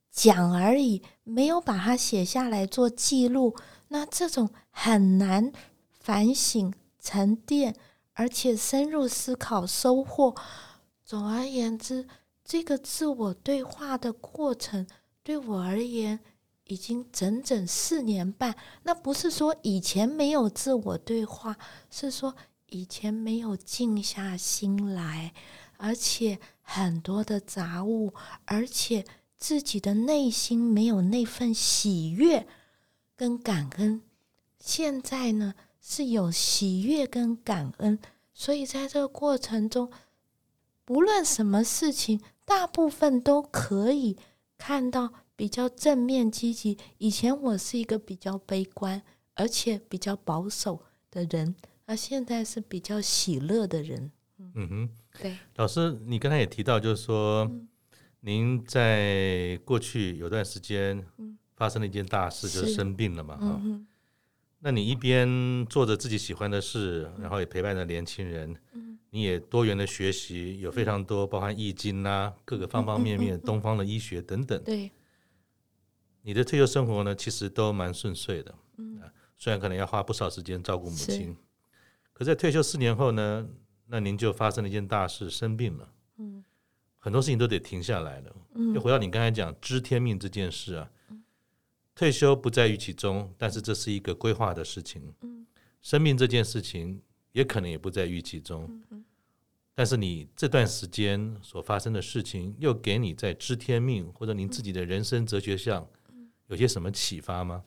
[0.10, 3.54] 讲而已，没有把它写下来做记录。
[3.89, 5.52] 那这种很难
[5.91, 7.76] 反省、沉淀，
[8.13, 10.34] 而且深入思考、收获。
[11.04, 12.08] 总而言之，
[12.46, 14.88] 这个自我对话的过程
[15.27, 16.21] 对我而言
[16.63, 18.55] 已经整整四年半。
[18.83, 21.57] 那不是说以前没有自我对话，
[21.89, 22.33] 是说
[22.67, 25.33] 以前没有静下心来，
[25.75, 28.13] 而且很多的杂物，
[28.45, 29.03] 而且
[29.35, 32.47] 自己的内心没有那份喜悦。
[33.17, 34.01] 跟感恩，
[34.57, 37.99] 现在呢是有喜悦跟感恩，
[38.33, 39.91] 所以在这个过程中，
[40.85, 44.15] 不论什么事情，大部分都可以
[44.58, 46.78] 看到比较正面积极。
[46.98, 49.02] 以前我是一个比较悲观，
[49.36, 54.12] 而且比较保守的人，而现在是比较喜乐的人。
[54.38, 54.89] 嗯哼，
[55.22, 57.67] 对，老师，你刚才也提到，就是说，嗯、
[58.22, 61.38] 您在过去有段时间，嗯。
[61.58, 63.88] 发生了一件大事，就是生病了嘛，哈、嗯。
[64.60, 68.87] 那你一边做着自己喜欢的事，然后也陪伴着年轻人，嗯、
[69.17, 74.63] 你也多元的学习，有非常多，包含易经啊，各个方方面面，东方的医学等等。
[74.63, 74.91] 对。
[76.21, 79.01] 你的退休生活呢，其实都蛮顺遂的，嗯，
[79.36, 81.36] 虽然可能要花不少时间照顾母亲，
[82.13, 83.47] 可在退休四年后呢，
[83.88, 86.43] 那您就发生了一件大事，生病了，嗯，
[86.99, 90.88] 很多事情都得停下来了，嗯，就回到你刚才讲知天命这件事啊。
[91.95, 95.01] 退休不在预期中，但是这是一个规划的事情。
[95.21, 95.47] 嗯，
[95.82, 97.01] 生命这件事情
[97.32, 98.69] 也可能也不在预期中。
[99.77, 105.87] 但是你这段时间所发生的事情，又给你在知天命或者您自己的人生哲学上，
[106.47, 107.63] 有些什么启发吗？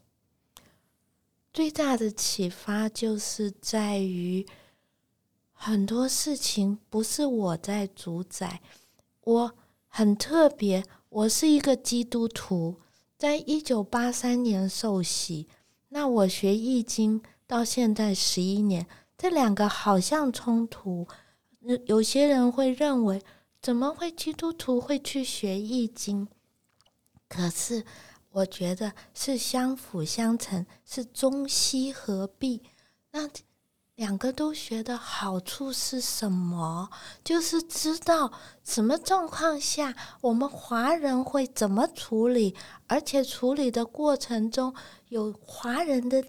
[1.52, 4.44] 最大的启发就是在于
[5.52, 8.60] 很多事情不是我在主宰。
[9.20, 9.54] 我
[9.86, 12.80] 很特别，我是一个基督徒。
[13.16, 15.46] 在一九八三年受洗，
[15.90, 21.06] 那我学易经到现在十一年，这两个好像冲突。
[21.86, 23.22] 有些人会认为，
[23.60, 26.28] 怎么会基督徒会去学易经？
[27.28, 27.84] 可是
[28.30, 32.62] 我觉得是相辅相成，是中西合璧。
[33.12, 33.28] 那。
[33.96, 36.88] 两个都学的好处是什么？
[37.22, 38.32] 就是知道
[38.64, 44.74] 什么状况下我们华人会怎么处理，而且处理的过程中
[45.10, 46.24] 有华人的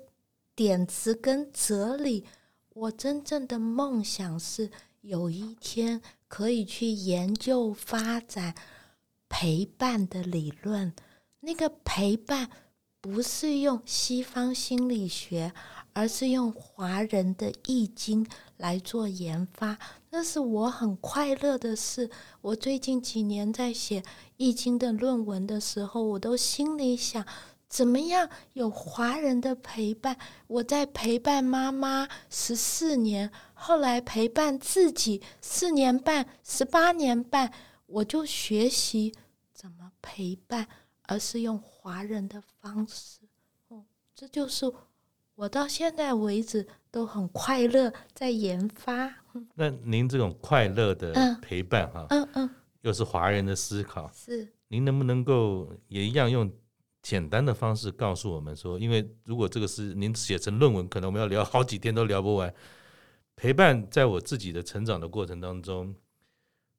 [0.53, 2.25] 点子跟哲理。
[2.73, 4.69] 我真正的梦想是
[5.01, 8.55] 有一天可以去研究发展
[9.27, 10.93] 陪伴的理论。
[11.41, 12.49] 那个陪伴
[12.99, 15.53] 不是用西方心理学。
[15.93, 19.77] 而是用华人的易经来做研发，
[20.09, 22.09] 那是我很快乐的事。
[22.39, 24.01] 我最近几年在写
[24.37, 27.25] 易经的论文的时候，我都心里想，
[27.67, 30.17] 怎么样有华人的陪伴？
[30.47, 33.29] 我在陪伴妈妈十四年，
[33.61, 37.53] 后来陪伴自己四年半、十八年半，
[37.85, 39.13] 我就学习
[39.53, 40.67] 怎么陪伴，
[41.03, 43.19] 而是用华人的方式。
[43.67, 43.83] 哦，
[44.15, 44.65] 这就是。
[45.35, 49.11] 我到现在为止都很快乐，在研发。
[49.55, 52.49] 那您这种快乐的陪伴，哈，嗯嗯，
[52.81, 56.51] 又是华人的思考，是您能不能够也一样用
[57.01, 62.53] 简单的方式告诉我们说，因为如果这个是您写成论文，可能我们要聊好几天都聊不完。
[63.35, 65.95] 陪伴在我自己的成长的过程当中，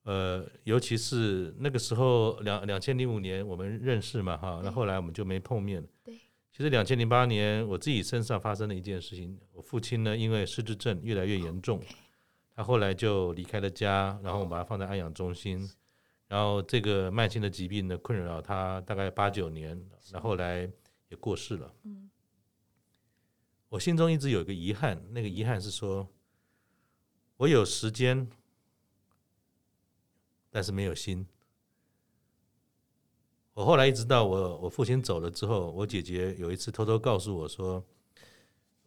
[0.05, 5.87] 呃，尤其是那个时候两两千零五年我们认识嘛，哈，那后来我们就没碰面。
[6.05, 6.15] 对。
[6.55, 9.39] 其实两千零八年，我自己身上发生了一件事情。
[9.53, 11.81] 我父亲呢，因为失智症越来越严重，
[12.55, 15.67] 他后来就离开了家，然后我把他放在安养中心，
[16.29, 19.71] 然后这个慢性的疾病呢，困扰他大概八九年，
[20.13, 20.71] 然后后来
[21.09, 21.75] 也过世了。
[21.85, 22.11] 嗯，
[23.71, 26.07] 我心中一直有一个遗憾，那个遗憾是说，
[27.43, 28.29] 我有时间，
[30.49, 31.27] 但是没有心。
[33.53, 37.85] 我后来一直到我我父亲走了之后，我姐姐有一次偷偷告诉我说，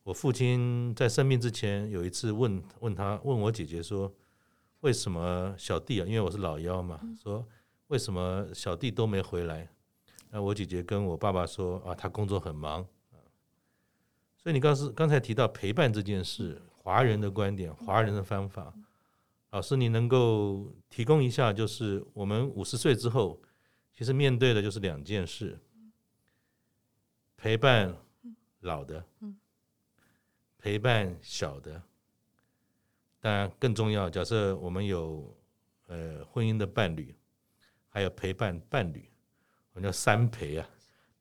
[0.04, 4.10] 我父亲在生病之前有一次问问他问我姐姐说。
[4.82, 6.06] 为什么小弟啊？
[6.06, 7.44] 因为我是老幺嘛，说
[7.88, 9.68] 为什么小弟都没回来？
[10.30, 12.86] 那我姐姐跟我爸爸说啊，他工作很忙。
[14.38, 18.72] 所以你刚是刚才提到陪伴这件事，华人的观点，华人的方法，
[19.50, 21.52] 老师你能够提供一下？
[21.52, 23.42] 就是我们五十岁之后，
[23.92, 25.60] 其实面对的就是两件事：
[27.36, 27.92] 陪伴
[28.60, 29.04] 老的，
[30.60, 31.82] 陪伴小的。
[33.20, 34.08] 当然，更重要。
[34.08, 35.36] 假设我们有
[35.88, 37.16] 呃婚姻的伴侣，
[37.90, 39.10] 还有陪伴伴侣，
[39.74, 40.70] 我们叫三陪啊，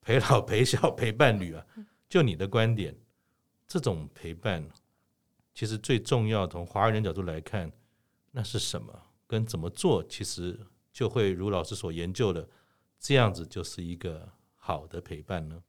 [0.03, 1.66] 陪老、陪小、陪伴侣啊。
[2.07, 2.94] 就你的观点，
[3.66, 4.62] 这种陪伴
[5.55, 6.47] 其实最重要。
[6.47, 7.71] 从华人角度来看，
[8.33, 8.93] 那是什么？
[9.27, 10.59] 跟怎么做，其实
[10.93, 12.49] 就会如老师所研究的，
[12.99, 15.62] 这样子就是一个好的陪伴呢。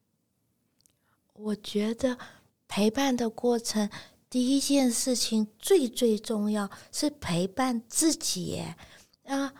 [1.33, 2.17] 我觉得
[2.67, 3.89] 陪伴的过程。
[4.27, 8.61] 第一件事情最最重要是陪伴自己
[9.23, 9.53] 啊！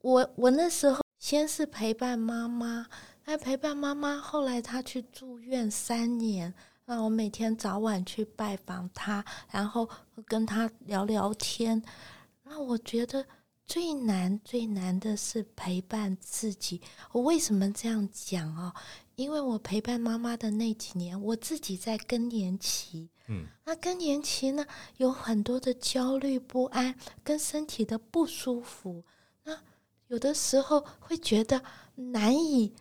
[0.00, 2.88] 我我那时候先是陪伴妈妈，
[3.24, 6.52] 那陪伴妈妈，后来她去住院三年，
[6.86, 9.88] 那我每天早晚去拜访他，然后
[10.26, 11.82] 跟他聊聊天。
[12.42, 13.24] 那我觉得
[13.64, 16.80] 最难最难的是陪伴自己。
[17.12, 18.74] 我为什么这样讲啊？
[19.16, 23.08] 因为我陪伴妈妈的那几年，我自己在更年期。
[23.28, 24.66] 嗯，那更年期呢，
[24.98, 29.04] 有很多的焦虑不安，跟身体的不舒服。
[29.44, 29.58] 那
[30.08, 31.62] 有的时候会觉得
[31.94, 32.74] 难以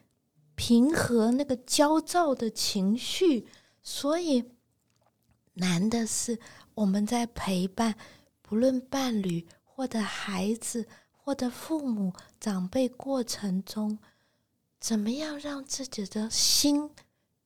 [0.56, 3.48] 平和那个焦躁的情绪，
[3.84, 4.52] 所以
[5.54, 6.40] 难的是
[6.74, 7.96] 我们在陪伴，
[8.42, 14.00] 不论伴侣或者孩子或者父母长辈过程中，
[14.80, 16.90] 怎么样让自己的心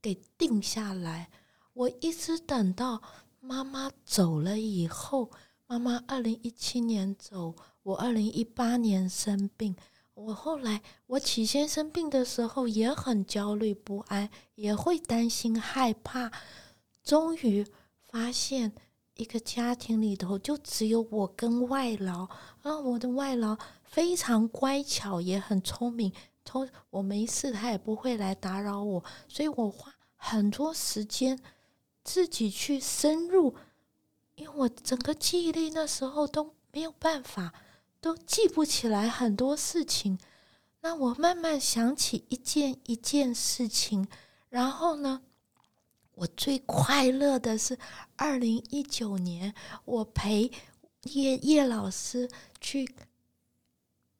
[0.01, 1.29] 给定下来。
[1.73, 3.01] 我一直等到
[3.39, 5.31] 妈妈走了以后，
[5.65, 9.75] 妈妈二零一七年走，我二零一八年生病。
[10.17, 16.31] 我后来，我起先生病的时候也很焦虑不安，也会担心害怕。
[17.03, 17.63] 终于
[18.01, 18.73] 发现，
[19.13, 22.27] 一个家庭里头就只有我跟外劳，
[22.63, 26.11] 啊，我的外劳非常乖巧，也很聪明。
[26.43, 31.39] 从我没事，他也不会来打扰我，所以我花很多时间。
[32.03, 33.53] 自己去深入，
[34.35, 37.53] 因为我整个记忆力那时候都没有办法，
[37.99, 40.17] 都记不起来很多事情。
[40.81, 44.07] 那我慢慢想起一件一件事情，
[44.49, 45.21] 然后呢，
[46.15, 47.77] 我最快乐的是
[48.15, 49.53] 二零一九年，
[49.85, 50.51] 我陪
[51.03, 52.29] 叶叶老师
[52.59, 52.95] 去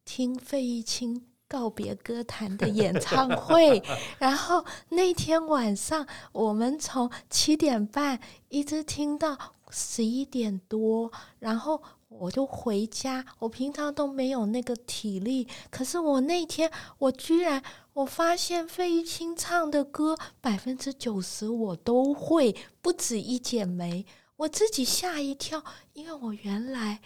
[0.06, 1.26] 听费玉清。
[1.50, 3.82] 告别歌坛的演唱会，
[4.20, 9.38] 然后那天晚上我们从七点半一直听到
[9.70, 11.10] 十一点多，
[11.40, 11.82] 然后
[12.20, 13.26] 我就回家。
[13.40, 17.62] 我平常都没有那个体力，可是我那天我居然
[17.94, 24.06] 我发现费玉清唱的歌百分之九十我都会，不止一剪梅，
[24.38, 27.02] 我自己吓一跳，因为我原来。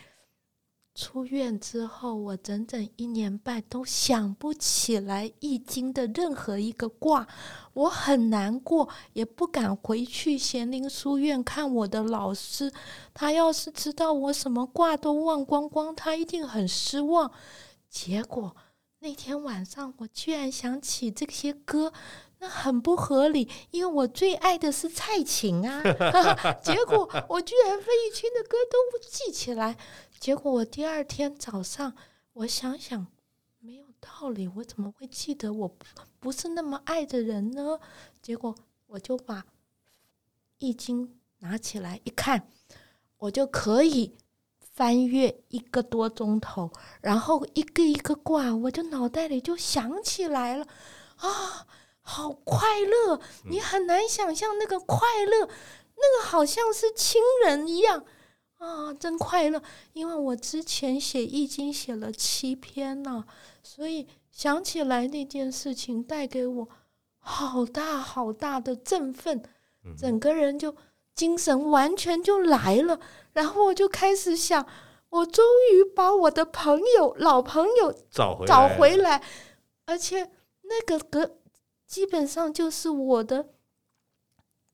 [1.01, 7.27] 出院之后，我整整一年半都想不起来《易经》的任何一个卦，
[7.73, 12.71] 我很难过，也不敢回去咸宁书院看我的老师。
[13.15, 17.31] 他要是知道我什么卦都忘光光，他一定很失望。
[17.89, 18.55] 结果
[18.99, 21.91] 那天晚上，我居然想起这些歌，
[22.37, 25.81] 那很不合理，因为我最爱的是蔡琴啊。
[26.61, 29.75] 结果我居然费玉清的歌都记起来。
[30.21, 31.95] 结果我第二天早上，
[32.33, 33.07] 我想想，
[33.57, 35.83] 没有道理，我怎么会记得我不
[36.19, 37.79] 不是那么爱的人呢？
[38.21, 38.55] 结果
[38.85, 39.37] 我就把
[40.59, 41.07] 《易经》
[41.39, 42.47] 拿起来一看，
[43.17, 44.15] 我就可以
[44.59, 50.67] 翻阅一个多钟头，然后一个一个挂，我就脑袋里就想起来了，
[51.15, 51.65] 啊，
[52.01, 53.19] 好快乐！
[53.45, 55.47] 你很难想象那个快乐，
[55.95, 58.05] 那个好像是亲人一样。
[58.61, 59.59] 啊，真快乐！
[59.93, 63.25] 因为我之前写易经写了七篇呢，
[63.63, 66.69] 所以想起来那件事情带给我
[67.17, 69.41] 好大好大的振奋，
[69.97, 70.75] 整个人就
[71.15, 72.99] 精神完全就来了。
[73.33, 74.63] 然后我就开始想，
[75.09, 75.43] 我终
[75.73, 79.23] 于把我的朋友、老朋友找回找回来，
[79.87, 80.29] 而且
[80.61, 81.39] 那个歌
[81.87, 83.49] 基本上就是我的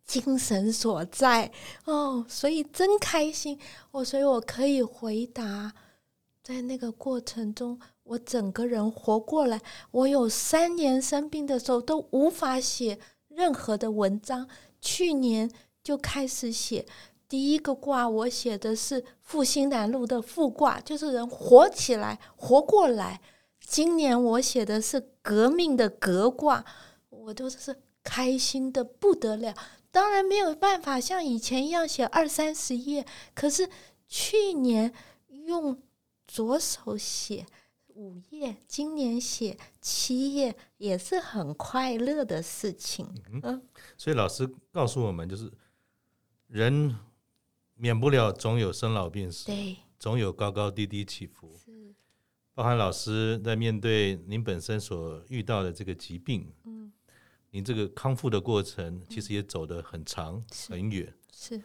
[0.08, 1.51] 精神所在
[1.84, 3.60] 哦，所以真开心
[3.91, 5.74] 哦，所以我可以回答，
[6.41, 9.62] 在那个过程中，我整个人活过来。
[9.91, 12.97] 我有三年生病的时候都无法写
[13.28, 14.47] 任何的文章，
[14.80, 15.51] 去年
[15.84, 16.86] 就开始写。
[17.28, 23.20] 第一个卦我写的是复兴南路的复卦，就是人活起来、活过来。
[23.60, 26.64] 今年我写的是革命的革卦，
[27.10, 29.53] 我都是开心的不得了。
[29.92, 33.70] 当然没有办法像以前一样写二三十页，可是
[34.08, 34.94] 去年
[35.46, 35.82] 用
[36.28, 37.46] 左手写
[37.88, 43.08] 五页，今年写七页，也是很快乐的事情。
[43.44, 43.62] 嗯，
[43.98, 45.52] 所以老师告诉我们，就是
[46.48, 46.96] 人。
[47.80, 51.56] 免不了总有生老病死，对，总有高高低低起伏。
[51.64, 51.94] 是，
[52.56, 56.77] 包含老师在面对您本身所遇到的这个疾病，嗯，
[57.52, 61.14] 您这个康复的过程其实也走得很长、嗯、很远。
[61.34, 61.62] 是，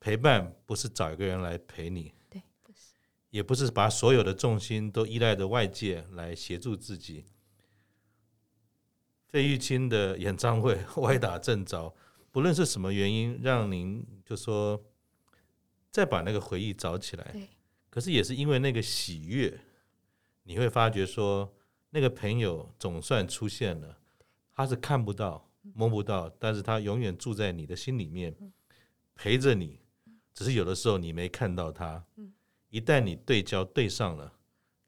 [0.00, 2.94] 陪伴不是找一个人来陪你，对，不是，
[3.30, 7.24] 也不是把所有的重心都依赖着外界来协助自己。
[9.26, 11.94] 费玉清的演唱会 歪打正着。
[12.30, 14.80] 不论是什么原因，让您就说
[15.90, 17.48] 再把那个回忆找起来，对，
[17.90, 19.60] 可是也是因为那个喜悦，
[20.44, 21.52] 你会发觉说
[21.90, 23.98] 那个朋友总算出现了，
[24.58, 28.36] 他是看不到、摸不到，但是他永远住在你的心里面，
[29.14, 29.78] 陪着你。
[30.34, 32.04] 只是有的时候你没看到他，
[32.68, 34.32] 一旦你对焦对上了，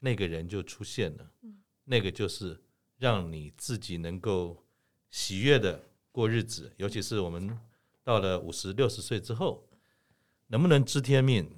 [0.00, 1.30] 那个人就出现了，
[1.84, 2.60] 那个就是
[2.98, 4.60] 让你自己能够
[5.08, 5.80] 喜悦的。
[6.10, 7.56] 过日子，尤其是我们
[8.02, 9.64] 到了五十六十岁之后，
[10.48, 11.48] 能不能知天命？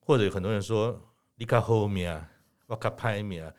[0.00, 0.98] 或者有很多人说
[1.34, 2.32] 你看后面啊，
[2.68, 3.54] 我看拍面哦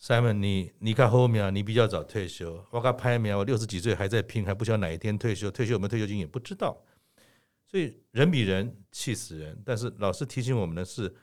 [0.00, 6.82] ，Simon，你你看后面啊，你比较早退休，我看拍面，我六十几岁还在拼，还不晓得哪一天退休，退休有没有退休金也不知道。
[7.66, 11.14] 所以人比人气死人，但是老师提醒我们的是，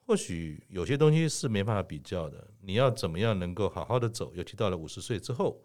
[0.00, 2.50] 或许有些东西是没办法比较的。
[2.60, 4.34] 你要怎么样能够好好的走？
[4.34, 5.62] 尤其到了五十岁之后。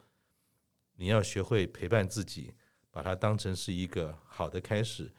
[0.98, 2.54] 你要学会陪伴自己，
[2.92, 5.12] 把它当成是一个好的开始。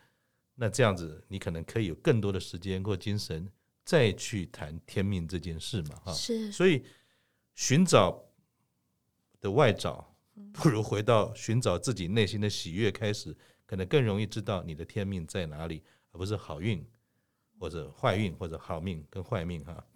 [0.54, 3.50] 那这样子，你可能可以有更多的时间或精神
[3.84, 5.96] 再去谈天命这件事嘛？
[6.04, 6.52] 哈，是。
[6.52, 6.84] 所以
[7.62, 8.20] 寻找
[9.40, 10.12] 的外找，
[10.52, 13.32] 不如回到寻找自己内心的喜悦开始，
[13.64, 16.84] 可能更容易知道你的天命在哪里，而不是好运
[17.60, 19.86] 或者坏运或者好命跟坏命哈。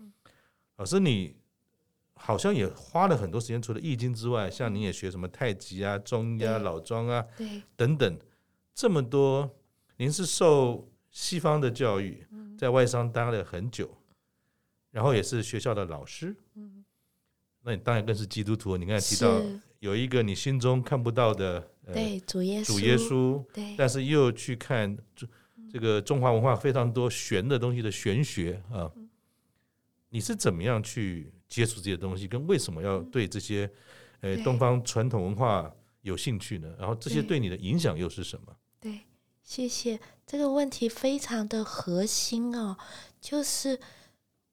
[0.77, 1.35] 老师你。
[2.19, 7.23] 好像也花了很多时间，除了易经之外，像你也学什么太极啊、中医啊、老庄啊，
[7.77, 8.19] 等等，
[8.75, 9.55] 这么多。
[9.99, 13.95] 您是受西方的教育，在外商待了很久，
[14.91, 16.35] 然后也是学校的老师。
[17.67, 18.77] 那你当然更是基督徒。
[18.77, 19.43] 你刚才提到
[19.81, 21.61] 有一个你心中看不到的，
[21.93, 25.27] 对主耶稣，主耶稣，对，但是又去看这
[25.73, 28.89] 这个中华文化非常多玄的东西的玄学啊。
[30.09, 32.29] 你是怎么样去接触这些东西？
[32.29, 33.69] 跟为什么要对这些
[34.21, 35.71] 呃东方传统文化
[36.03, 36.73] 有兴趣呢？
[36.79, 38.57] 然后这些对你的影响又是什么？
[38.81, 39.01] 对，
[39.43, 42.77] 谢谢这个问题非常的核心哦。
[43.21, 43.79] 就是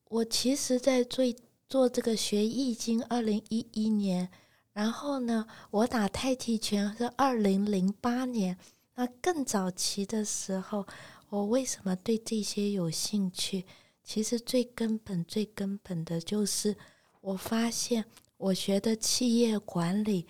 [0.05, 1.23] 我其实，在做
[1.67, 4.29] 做这个学易经，二零一一年，
[4.73, 8.57] 然后呢，我打太极拳是二零零八年。
[8.95, 10.85] 那更早期的时候，
[11.29, 13.65] 我为什么对这些有兴趣？
[14.03, 16.75] 其实最根本、最根本的就是，
[17.21, 18.05] 我发现
[18.37, 20.27] 我学的企业管理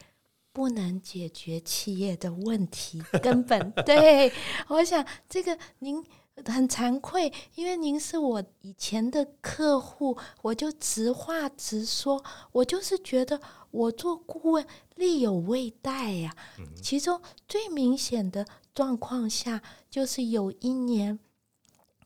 [0.54, 4.32] 不能解决企业的问题，根本 对。
[4.70, 6.02] 我想这个您
[6.46, 13.40] 很惭愧，因为您是我以前的客户，我就直话直说，我就是觉得
[13.72, 14.66] 我做顾问
[14.96, 16.36] 力有未逮呀。
[16.82, 21.20] 其中最明显的状况下，就是有一年。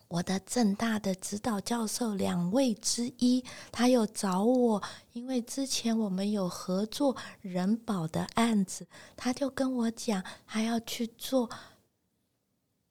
[0.10, 11.50] 我的正大的指导教授两位之一，他有找我，因为之前我们有合作人保的案子，他就跟我讲，他要去做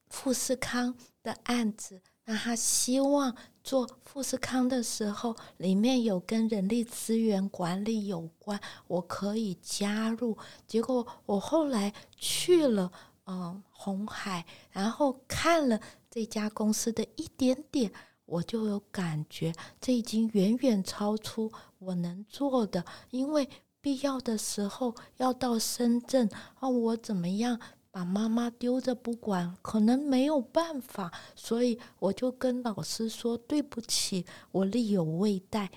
[0.09, 10.37] 富士康的案子，那他希望做富士康的时候，里面有跟人力资源管理有关，我可以加入。
[10.67, 12.91] 结果我后来去了，
[13.27, 15.81] 嗯，红海，然后看了。
[16.09, 17.93] 这家公司的一点点，
[18.25, 22.83] 我就有感觉，这已经远远超出我能做的。
[23.11, 23.47] 因为
[23.83, 26.27] 必要的时候要到深圳，
[26.59, 27.61] 啊，我怎么样
[27.97, 35.71] 把妈妈丢着不管，可能没有办法，所以我就跟老师说对不起，我力有未逮。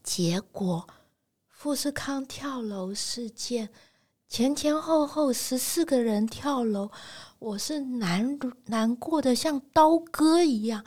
[0.00, 0.86] 结果
[1.48, 3.68] 富士康跳楼事件，
[4.28, 6.88] 前前后后十四个人跳楼，
[7.40, 10.84] 我是难难过的像刀割一样，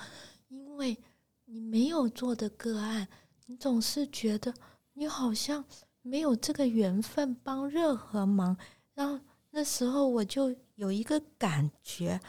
[0.48, 0.98] 因为
[1.44, 3.06] 你没有做的个案，
[3.48, 4.54] 你总是觉得
[4.94, 5.66] 你好像
[6.02, 8.56] 没有这个缘分帮任何忙，
[8.94, 9.20] 让
[9.52, 12.20] 那时候我就有一个感觉。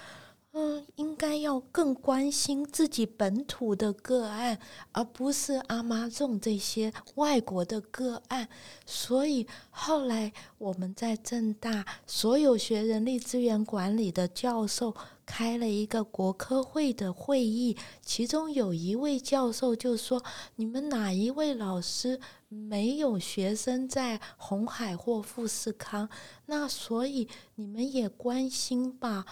[0.54, 4.58] 嗯，应该要更关心自己本土的个案，
[4.92, 8.46] 而不是阿妈种这些外国的个案。
[8.84, 14.94] 所以后来我们在政大所有学人力资源管理的教授
[15.24, 20.22] 开了一个国科会的会议，其中有一位教授就说
[20.56, 26.08] ：“你们哪一位老师没有学生在红海或富士康？
[26.46, 29.24] 那所以你们也关心吧。”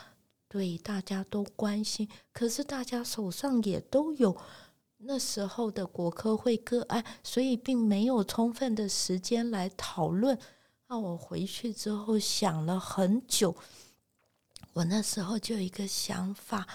[0.49, 4.37] 对，大家都关心，可是大家手上也都有
[4.99, 10.37] 那时候的国科会个案，所以并没有充分的时间来讨论。
[10.89, 13.55] 那我回去之后想了很久，
[14.73, 16.67] 我那时候就有一个想法：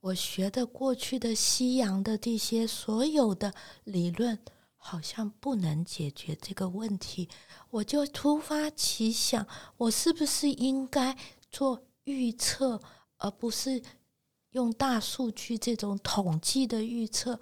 [0.00, 3.52] 我学的过去的西洋的这些所有的
[3.84, 4.38] 理论，
[4.76, 7.28] 好像不能解决这个问题。
[7.70, 9.46] 我就突发奇想，
[9.76, 11.16] 我是不是应该
[11.50, 12.80] 做预测？
[13.22, 13.82] 而不是
[14.52, 17.38] 用大数据这种统计的预测，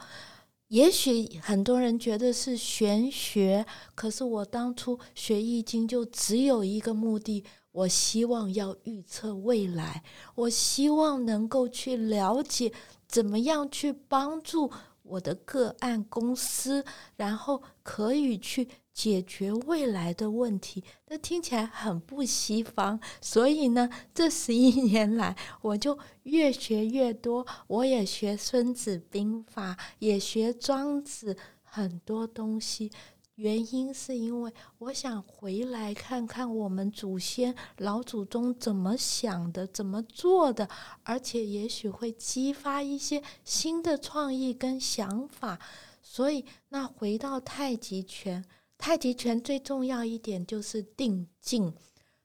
[0.66, 7.44] 也许很多人觉得是玄学，可是我当初学易经就只有一个目的，
[7.78, 10.02] 我希望要预测未来，
[10.34, 12.72] 我希望能够去了解
[13.06, 14.70] 怎么样去帮助
[15.02, 16.84] 我的个案公司，
[17.16, 18.68] 然后可以去。
[18.98, 22.98] 解决未来的问题，那听起来很不西方。
[23.20, 27.46] 所以呢，这十一年来，我就越学越多。
[27.68, 32.90] 我也学《孙子兵法》，也学庄子很多东西。
[33.38, 40.68] 原因是因为我想回来看看我们祖先老祖宗怎么想的，怎么做的，
[41.04, 45.58] 而且也许会激发一些新的创意跟想法。
[46.02, 48.44] 所以，那回到太极拳。
[48.76, 51.74] 太极拳最重要一点就是定静，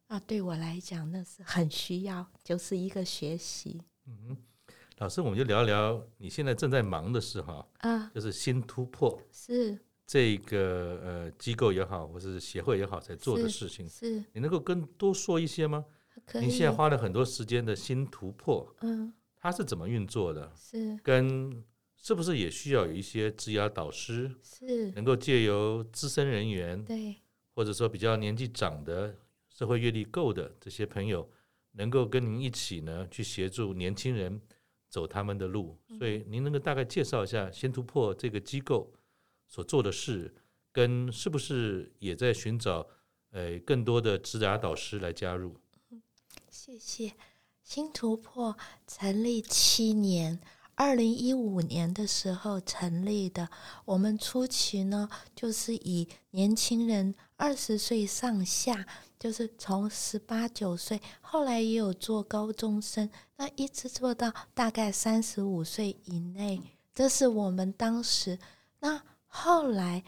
[0.07, 3.81] 啊，对我来讲那是很需要，就是一个学习。
[4.05, 4.37] 嗯，
[4.99, 9.79] 老师，我们就聊聊你现在正在忙的事哈，啊，就是新突破是
[10.13, 13.89] 这个呃机构也好，或是协会也好，在做的事情。
[13.89, 15.83] 是，是你能够更多说一些吗？
[16.27, 16.45] 可以。
[16.45, 20.51] 你现在花了很多时间的新突破，嗯，它是怎么运作的？
[20.55, 21.63] 是跟。
[22.05, 27.15] 是不是也需要有一些职涯导师，是能够借由资深人员，对，
[27.55, 29.15] 或者说比较年纪长的、
[29.47, 31.25] 社会阅历够的这些朋友，
[31.71, 34.41] 能够跟您一起呢，去协助年轻人
[34.89, 35.77] 走他们的路。
[35.97, 38.91] 所以，您能够大概介绍一下新突破这个机构
[39.53, 40.33] 所做的事，
[40.71, 42.87] 跟是不是也在寻找
[43.29, 45.57] 呃更多的职涯导师来加入？
[46.49, 47.13] 谢谢。
[47.61, 50.39] 新突破成立七年。
[50.73, 53.47] 二零一五年的时候成立的，
[53.85, 58.87] 我们初期呢，就是以年轻人二十岁上下，
[59.19, 66.59] 就是从十八九岁，后来也有做高中生，那一直做到大概三十五岁以内，
[66.95, 68.39] 这是我们当时。
[68.79, 68.99] 那
[69.35, 70.03] 后来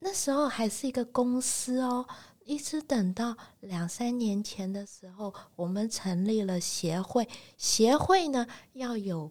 [0.00, 2.06] 那时候还是一个公司哦，
[2.44, 7.26] 一直等到两三年前的时候，我们成立了协会，
[7.56, 9.30] 协会呢要有。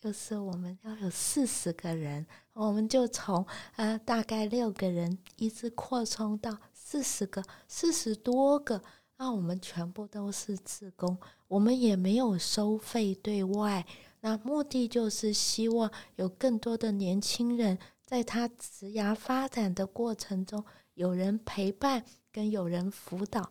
[0.00, 3.44] 就是我们要有四十个人，我们就从
[3.76, 8.80] 呃大概六个人一直扩充到四十个、四十多个。
[9.16, 13.84] 那我们全部都是自工，我们也没有收费对外。
[14.20, 23.50] 那目的就是希望有更多的年轻人在他职涯发展的过程中有人陪伴，跟有人辅导。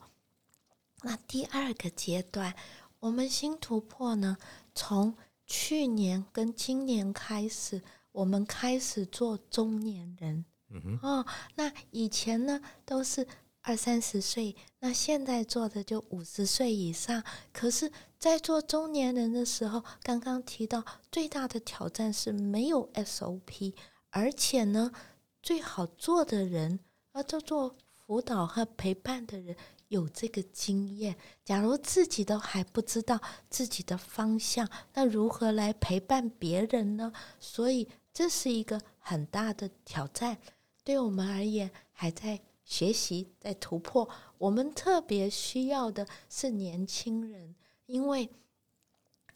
[1.01, 2.55] 那第二个阶段，
[2.99, 4.37] 我们新突破呢，
[4.73, 7.81] 从去年跟今年开始，
[8.11, 10.45] 我们开始做中年人。
[10.69, 11.25] 嗯哼、哦，
[11.55, 13.27] 那以前呢都是
[13.61, 17.23] 二三十岁，那现在做的就五十岁以上。
[17.51, 23.73] 可是，在做中年人的时候，刚刚提到最大的挑战是没有 SOP，
[24.15, 24.91] 而且呢，
[25.41, 26.79] 最好做的人，
[27.13, 29.55] 而做做辅导和陪伴的人。
[29.89, 37.13] 有这个经验，假如自己都还不知道自己的方向，那如何来陪伴别人呢？
[37.39, 40.39] 所以这是一个很大的挑战，
[40.83, 44.09] 对我们而言还在学习，在突破。
[44.39, 47.53] 我们特别需要的是年轻人，
[47.85, 48.27] 因为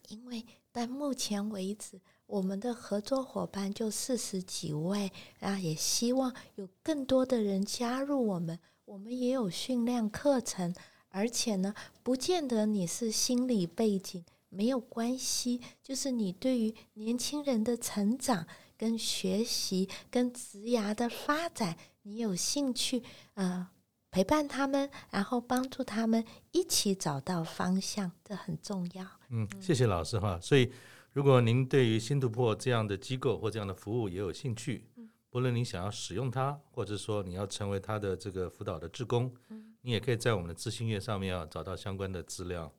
[0.08, 8.58] 因为到目前为止，我们的合作伙伴就四十几位，然后也希望有更多的人加入我们。
[8.84, 10.74] 我们也有训练课程，
[11.08, 23.02] 而且呢，不见得你是心理背景，没有关系，就是你对于年轻人的成长、跟学习、跟职涯的发展，你有兴趣，
[23.34, 23.68] 呃，
[24.10, 26.22] 陪伴他们，然后帮助他们
[26.52, 29.06] 一起找到方向，这很重要。
[29.30, 30.38] 嗯，谢谢老师哈。
[30.40, 30.70] 所以，
[31.18, 34.84] 如果您对于新突破这样的机构或这样的服务也有兴趣，
[35.30, 39.34] 不论你想要使用它，或者说你要成为它的这个辅导的志工，
[39.80, 42.72] 你也可以在我们的资讯页上面啊找到相关的资料。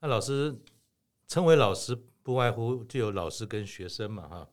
[0.00, 0.54] 那老师
[1.26, 4.46] 称为老师，不外乎就有老师跟学生嘛哈。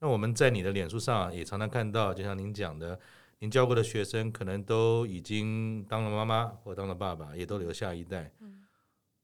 [0.00, 3.00] 那我们在你的脸书上也常常看到，就像您讲的，
[3.38, 8.30] 您教过的学生可能都已经当了妈妈或当了爸爸，也都留下一代，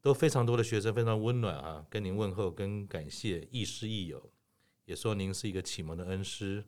[0.04, 4.30] 都非常多的学生非常温暖啊，跟您问候跟感谢，亦师亦友，
[4.84, 6.62] 也说您是一个启蒙的恩师。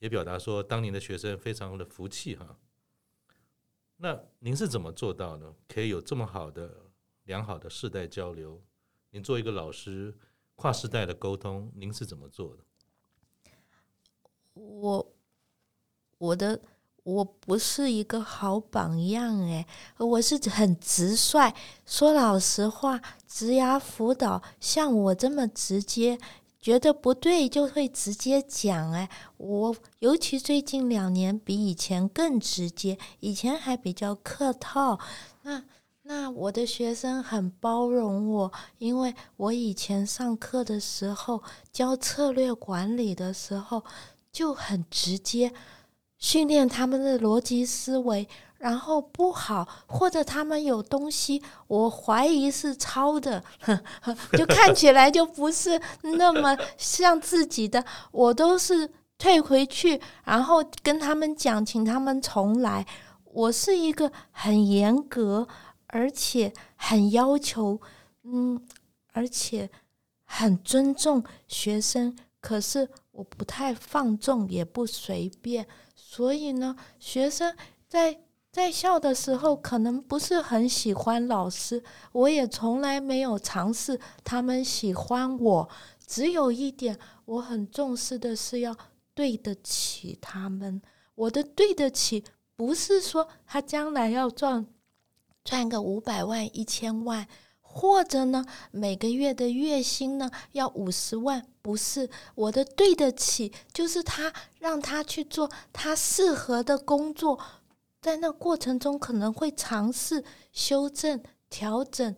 [0.00, 2.58] 也表达说，当您的学生非常的服气哈。
[3.98, 5.54] 那您是怎么做到的？
[5.68, 6.90] 可以有这么好的、
[7.22, 8.60] 良好的世代交流？
[9.10, 10.12] 您做一个老师，
[10.56, 12.64] 跨世代的沟通，您是怎么做的？
[14.54, 15.14] 我
[16.18, 16.60] 我的
[17.04, 19.64] 我不是一个好榜样哎，
[19.98, 21.54] 我是很直率，
[21.86, 26.18] 说老实话，职涯辅导像我这么直接。
[26.58, 34.98] 觉得不对就会直接讲哎，我尤其最近两年比以前更直接，以前还比较客套。
[35.42, 35.62] 那
[36.04, 43.84] 那我的学生很包容我，因为我以前上课的时候教策略管理的时候
[44.32, 45.52] 就很直接，
[46.24, 48.26] 训练他们的逻辑思维。
[48.56, 53.44] 然后不好，或者他们有东西，我怀疑是抄的，
[54.38, 62.86] 就看起来就不是那么像自己的，我都是退回去，然后跟他们讲，请他们重来。
[63.24, 65.46] 我是一个很严格，
[65.88, 67.78] 而且很要求，
[68.22, 68.58] 嗯，
[69.12, 69.68] 而且
[70.24, 75.66] 很尊重学生，可是我不太放纵，也不随便，
[76.14, 77.56] 所以呢，学生
[77.88, 78.20] 在。
[78.54, 85.68] 在校的时候，可能不是很喜欢老师，我也从来没有尝试他们喜欢我。
[86.06, 88.72] 只有一点，我很重视的是要
[89.12, 90.80] 对得起他们。
[91.16, 92.22] 我的对得起，
[92.54, 94.64] 不是说他将来要赚
[95.42, 97.26] 赚个五百万、一千万，
[97.60, 102.10] 或者呢每个月的月薪呢要五十万，不是。
[102.34, 107.40] 我的对得起，就是他让他去做他适合的工作。
[108.02, 112.14] 在那过程中，可能会尝试修正、调整。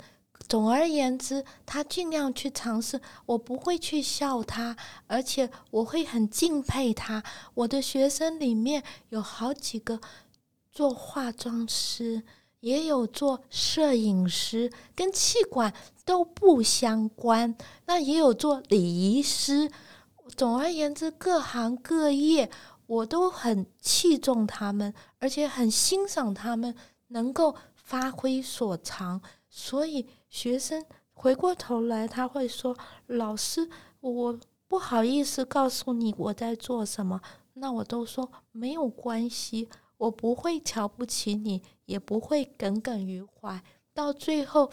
[0.48, 3.00] 总而言之，他尽量去尝试。
[3.24, 4.76] 我不会去笑他，
[5.06, 7.22] 而且我会很敬佩他。
[7.54, 10.00] 我的学生里面有好几个
[10.72, 12.24] 做化妆师，
[12.60, 15.72] 也有做摄影师，跟气管
[16.04, 17.56] 都不相关。
[17.86, 19.70] 那也有做礼仪师。
[20.36, 22.50] 总而言之，各行各业。
[22.88, 26.72] 我都很器重他们，而且很欣赏他们
[27.08, 29.20] 能够发挥所长。
[29.50, 32.76] 所以学生回过头来，他会说
[33.08, 34.38] ：“老师，我
[34.68, 37.20] 不好意思告诉你我在做什么。”
[37.54, 43.62] 那我都说没有关系，我不会瞧不起你，也不会耿耿于怀。
[43.92, 44.70] 到最后，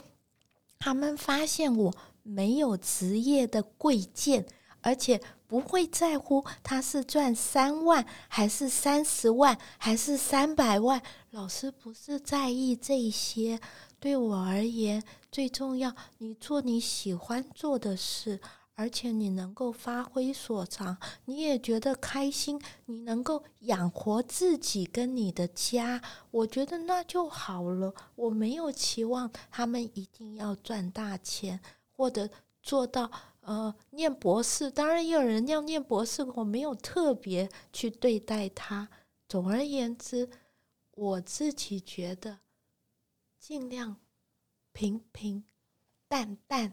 [0.80, 4.46] 他们发现我没有职业的贵贱，
[4.82, 5.22] 而且。
[5.46, 11.00] 不会在乎他是赚三万还是三十万还是三百万，
[11.30, 13.60] 老师不是在意这些。
[14.00, 18.42] 对我而言，最重要，你做你喜欢做的事，
[18.76, 26.02] 而且你能够发挥所长，你也觉得开心，你能够养活自己跟你的家，
[26.32, 27.94] 我觉得那就好了。
[28.16, 31.60] 我没有期望他们一定要赚大钱
[31.92, 32.30] 或者
[32.62, 33.12] 做到。
[33.46, 38.88] 呃，念博士，当然也有人要念博士，我没有特别去对待他。
[39.28, 40.30] 总而言之，
[40.92, 42.40] 我自己觉得
[43.38, 43.98] 尽量
[44.72, 45.44] 平平
[46.08, 46.72] 淡淡，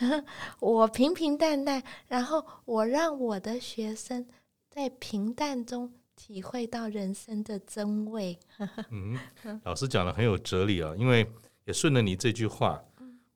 [0.60, 4.26] 我平平淡淡，然后我让我的学生
[4.68, 8.38] 在平淡中体会到人生的真味。
[8.90, 9.18] 嗯，
[9.64, 11.30] 老师讲的很有哲理啊，因为
[11.64, 12.82] 也顺着你这句话。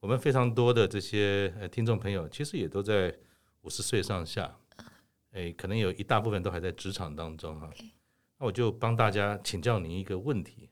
[0.01, 3.17] 我们非常多的这些呃听众朋友，其实也都在
[3.63, 4.55] 五十岁上下，
[5.33, 7.71] 哎，可能有一大部分都还在职场当中哈。
[8.37, 10.69] 那那我就帮大家请教您一个问题。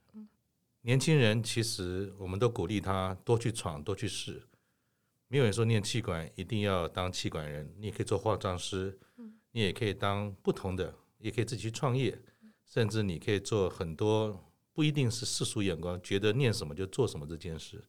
[0.82, 4.42] 年轻人其实我们都鼓励他多去闯，多去试。
[5.32, 8.98] 没有人说念气管一定要当气管人，你也可以做化妆师，
[9.52, 12.20] 你也可以当不同的，也可以自己去创业，
[12.66, 17.82] 甚至你可以做很多不一定是世俗眼光觉得念什么就做什么这件事。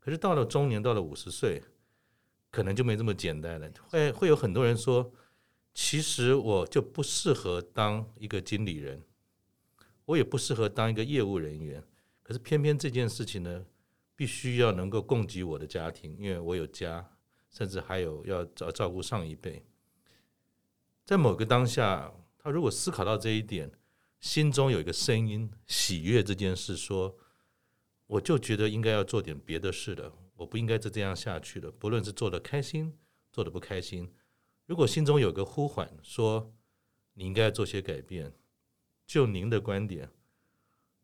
[0.00, 1.62] 可是到了中年，到了五十岁，
[2.50, 3.70] 可能就没这么简单了。
[3.90, 5.12] 会会有很多人说，
[5.74, 9.02] 其实我就不适合当一个经理人，
[10.06, 11.84] 我也不适合当一个业务人员。
[12.22, 13.62] 可是偏偏这件事情呢，
[14.16, 17.08] 必须要能够供给我的家庭，因为我有家，
[17.50, 19.64] 甚至还有要照照顾上一辈。
[21.04, 23.70] 在某个当下，他如果思考到这一点，
[24.18, 27.16] 心中有一个声音，喜悦这件事，说，
[28.06, 31.70] 我就觉得应该要做点别的事了，我不应该再这样下去了。
[31.70, 32.96] 不论是做的开心，
[33.30, 34.10] 做的不开心，
[34.64, 36.52] 如果心中有个呼唤，说
[37.12, 38.32] 你应该做些改变，
[39.06, 40.10] 就您的观点。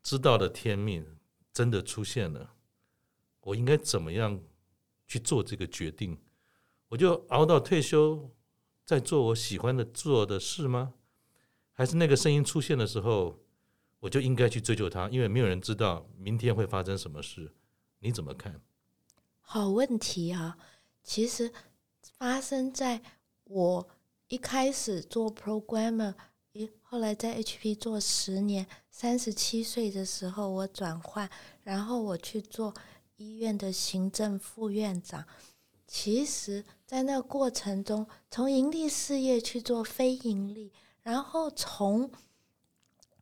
[0.01, 1.17] 知道的天命
[1.53, 2.55] 真的出现了，
[3.43, 4.41] 我应该怎么样
[5.07, 6.17] 去做这个决定？
[6.89, 8.31] 我就熬到退休，
[8.85, 10.93] 再做我喜欢的做的事吗？
[11.71, 13.39] 还是那个声音出现的时候，
[13.99, 15.09] 我就应该去追求它？
[15.09, 17.51] 因为没有人知道明天会发生什么事，
[17.99, 18.61] 你怎么看？
[19.41, 20.57] 好问题啊！
[21.03, 21.51] 其实
[22.01, 23.01] 发生在
[23.43, 23.89] 我
[24.27, 26.13] 一开始做 programmer。
[26.53, 31.27] 一，后来在 HP 做十年，三十七岁的时候我转换，
[31.63, 32.71] 然后我去做
[33.23, 35.23] 医院的行政副院长。
[35.87, 40.71] 其实，在那过程中，从盈利事业去做非盈利，
[41.03, 42.09] 然后从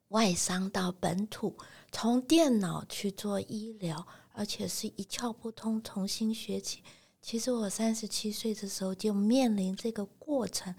[0.10, 1.56] 外商到本土，
[1.92, 6.82] 从电脑去做医疗，而且是一窍不通，重新学起。
[7.22, 10.74] 其实我三十七岁的时候就面临这个过程。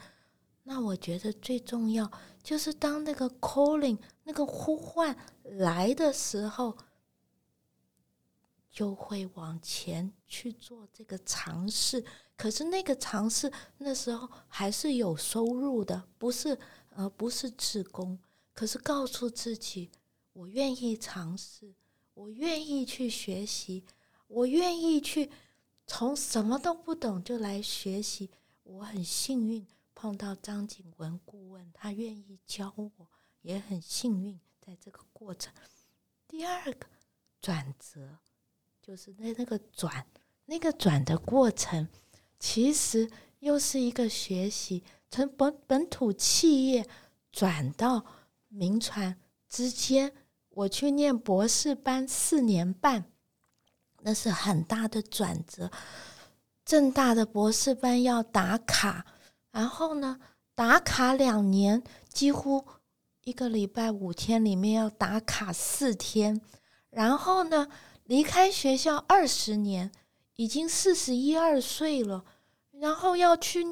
[0.64, 2.10] 那我觉得最重要
[2.42, 6.76] 就是当那个 calling 那个呼唤来的时候，
[8.72, 12.04] 就会往前去做这个尝试。
[12.36, 16.58] 可是那个尝试那时候还是有收入的，不是
[16.90, 18.18] 呃不是自工。
[18.52, 19.90] 可是告诉自己，
[20.32, 21.72] 我愿意尝试，
[22.14, 23.84] 我愿意去学习，
[24.26, 25.30] 我愿意去
[25.86, 28.30] 从什么都不懂就来学习。
[28.64, 29.64] 我很幸运。
[29.94, 33.08] 碰到张景文顾问，他愿意教我，
[33.42, 34.40] 也很幸运。
[34.60, 35.54] 在这个过程，
[36.26, 36.86] 第二个
[37.40, 38.18] 转折
[38.82, 40.04] 就是那那个转，
[40.46, 41.88] 那个转的过程，
[42.40, 43.08] 其实
[43.38, 46.84] 又是一个学习，从本本土企业
[47.30, 48.04] 转到
[48.48, 49.16] 名传
[49.48, 50.12] 之间，
[50.48, 53.04] 我去念博士班四年半，
[54.00, 55.70] 那是很大的转折。
[56.64, 59.06] 正大的博士班要打卡。
[59.52, 60.18] 然后呢，
[60.54, 62.64] 打卡两年，几乎
[63.22, 66.40] 一个礼拜五天里面要打卡四天。
[66.90, 67.68] 然后呢，
[68.12, 69.90] 离开学校二十年，
[70.36, 72.22] 已经四十一二岁了。
[72.72, 73.64] 然后要去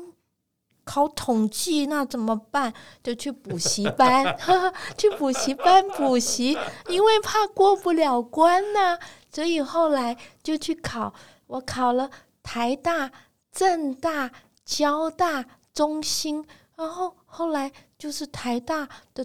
[0.82, 2.72] 考统计，那怎么办？
[3.02, 4.34] 就去补习班，
[4.96, 6.56] 去补习班补习，
[6.88, 8.98] 因为怕过不了关呐。
[9.30, 11.12] 所以后来就去考，
[11.46, 12.10] 我考了
[12.42, 13.12] 台大、
[13.52, 14.30] 政大、
[14.64, 15.44] 交大。
[15.72, 16.44] 中心，
[16.76, 19.24] 然后后来就是台大的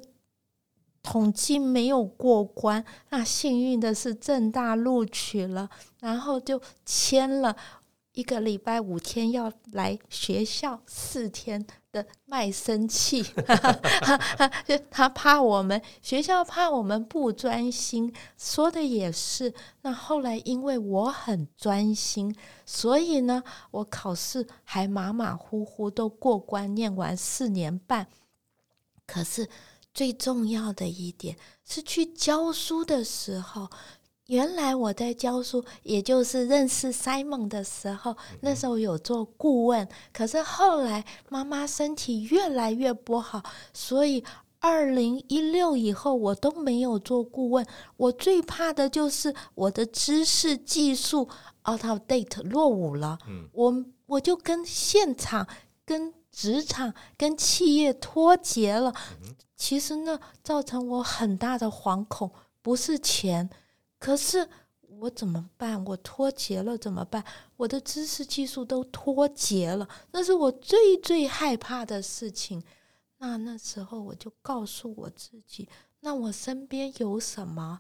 [1.06, 7.56] 统计没有过关，那幸运的是正大录取了，然后就签了
[8.14, 13.22] 一个礼拜五天要来学校四天的卖身契，
[14.66, 19.54] 就 他怕我们学校怕我们不专心，说的也是。
[19.84, 22.36] 那后来因为我很专心，
[22.66, 28.08] 所以呢，我考试还马马虎虎都过关，念完四年半。
[29.06, 29.48] 可是
[29.96, 31.36] 最重要的一点
[31.66, 33.68] 是去教书的时候。
[34.28, 39.88] 原来我在教书，也就是认识 Simon 的时候，那时候有做顾问。
[40.12, 44.24] 可是后来妈妈身体越来越不好，所以
[44.60, 47.64] 二零一六以后我都没有做顾问。
[47.98, 51.30] 我最怕的就是我的知识技术
[51.70, 53.20] out of date 落伍了。
[53.52, 55.48] 我我就跟现场、
[55.86, 58.92] 跟职场、跟企业脱节了。
[59.56, 62.32] 其实呢，造成我很大的惶恐，
[62.62, 63.50] 不是钱。
[63.98, 64.48] 可是
[65.00, 65.84] 我怎么办？
[65.86, 67.24] 我脱节了怎么办？
[67.56, 72.62] 我的知识技术都脱节了，那是我最最害怕的事情。
[73.18, 75.68] 那那时候我就告诉我自己，
[76.02, 77.80] 那我身边有什么？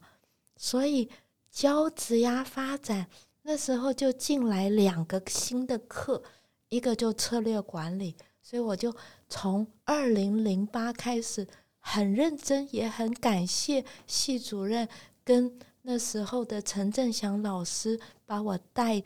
[0.56, 1.10] 所以
[1.52, 3.08] 教职涯发展，
[3.44, 6.24] 那时候就进来两个新的课，
[6.70, 8.96] 一个就策略管理，所以我就
[9.28, 11.46] 从二零零八开始。
[11.88, 14.90] 很认真，也很感谢系主任
[15.24, 19.04] 跟那时候的陈正祥老师把我带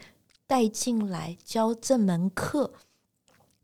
[0.47, 2.73] 带进来教这门课。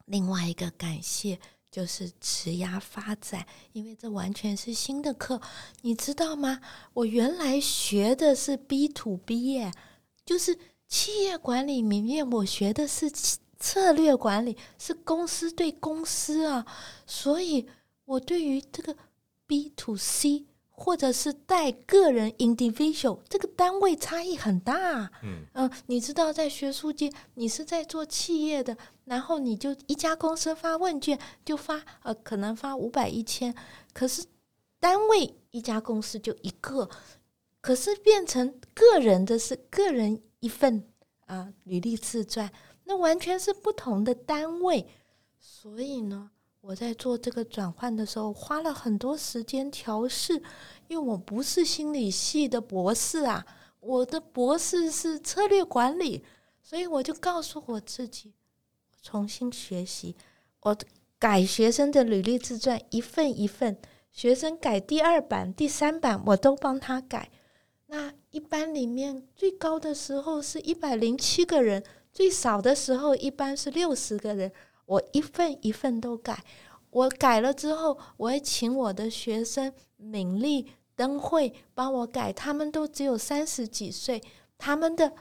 [0.04, 1.40] 另外一个感谢
[1.72, 5.42] 就是职涯发展，因为这完全是新的课，
[5.82, 6.60] 你知道吗？
[6.94, 9.72] 我原来学的是 B to B 耶，
[10.26, 10.60] 就是
[10.90, 13.10] 企业管理里面，我学的是
[13.58, 16.68] 策略管理，是公司对公司啊，
[17.08, 17.70] 所以。
[18.06, 18.96] 我对于这个
[19.46, 25.10] B to C 或者是带个人 individual 这个单位差异很大。
[25.24, 25.46] 嗯
[25.88, 33.56] 你知道在学术界，你是在做企业的，然后你就一家公司发问卷就发呃，可能发五百一千，
[33.94, 34.26] 可是
[34.80, 36.90] 单位一家公司就一个，
[37.62, 40.78] 可是变成个人的是个人一份
[41.22, 42.52] 啊、呃，履历自传，
[42.84, 44.88] 那完全是不同的单位，
[45.40, 46.32] 所以呢。
[46.68, 50.34] 我在做这个转换的时候，花了很多时间调试，
[50.88, 53.46] 因为我不是心理系的博士啊，
[53.80, 56.26] 我的博士是策略管理，
[56.64, 58.34] 所以我就告诉我自己，
[59.04, 60.16] 重新学习，
[60.62, 60.76] 我
[61.20, 63.78] 改学生的履历自传一份一份，
[64.12, 67.30] 学生改第二版、第三版，我都帮他改。
[67.86, 74.52] 那一班里面最高的时候是一百零七个人，最少的时候一般是六十个人。
[74.86, 76.44] 我一份一份都改，
[76.92, 82.32] 我改了之后，我会请我的学生敏丽、灯慧帮我改。
[82.32, 84.22] 他们都只有三十几岁，
[84.58, 85.12] 他们的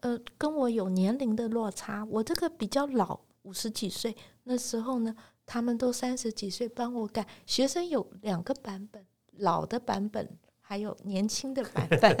[0.00, 2.04] 呃跟我有年龄的落差。
[2.04, 4.14] 我这个比较老，五十几岁。
[4.44, 5.16] 那时候呢，
[5.46, 7.26] 他们都三十几岁，帮我改。
[7.46, 9.06] 学生有两个版本，
[9.38, 12.14] 老的版本，还有年轻的版本。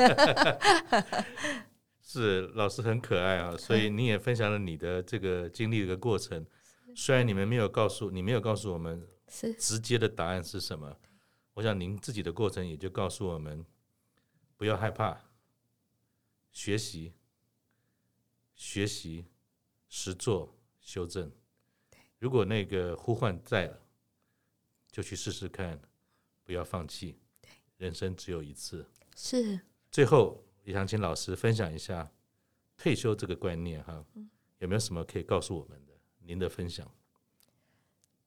[2.00, 6.46] 是老师很可爱啊，所以你也分享了你的这个经历的过程。
[6.94, 10.96] 虽然你们没有告诉你没有告诉我们是直接的答案是什么，
[11.54, 13.64] 我想您自己的过程也就告诉我们，
[14.56, 15.18] 不要害怕，
[16.52, 17.12] 学习，
[18.54, 19.26] 学习，
[19.88, 21.30] 实做，修正。
[22.18, 23.80] 如果那个呼唤在了，
[24.90, 25.80] 就去试试看，
[26.44, 27.18] 不要放弃。
[27.76, 28.86] 人生只有一次。
[29.16, 29.60] 是。
[29.90, 32.10] 最后也想请老师分享一下
[32.76, 34.04] 退休这个观念哈，
[34.58, 35.93] 有没有什么可以告诉我们的？
[36.26, 36.90] 您的分享，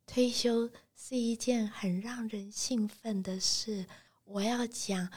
[0.05, 3.87] 退休是一件很让人兴奋的事。
[4.23, 5.09] 我要讲，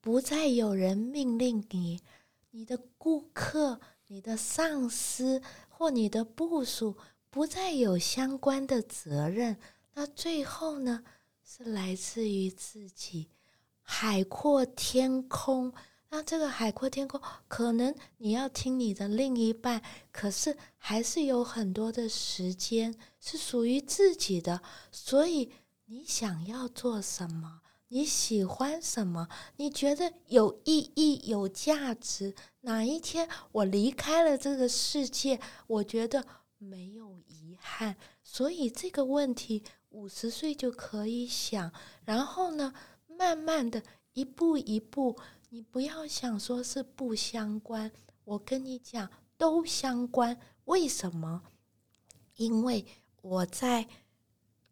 [0.00, 2.02] 不再有人命令你，
[2.50, 5.40] 你的顾客、你的上司
[5.70, 6.98] 或你的部属
[7.30, 9.56] 不再有相关的责任。
[9.94, 11.02] 那最后呢，
[11.42, 13.30] 是来自于自己，
[13.80, 15.72] 海阔天空。
[16.14, 19.82] 那这个海阔天空，可能你要听你的另一半，
[20.12, 24.60] 可是还是有很多的时间是属于自己的。
[24.90, 25.50] 所以
[25.86, 27.62] 你想要做什么？
[27.88, 29.26] 你喜欢什么？
[29.56, 32.34] 你觉得有意义、有价值？
[32.60, 36.26] 哪一天我离开了这个世界，我觉得
[36.58, 37.96] 没有遗憾。
[38.22, 41.72] 所以这个问题五十岁就可以想，
[42.04, 42.74] 然后呢，
[43.06, 43.82] 慢慢的
[44.12, 45.18] 一步一步。
[45.54, 47.92] 你不要想说是不相关，
[48.24, 50.40] 我跟你讲都相关。
[50.64, 51.42] 为什么？
[52.36, 52.86] 因为
[53.20, 53.86] 我在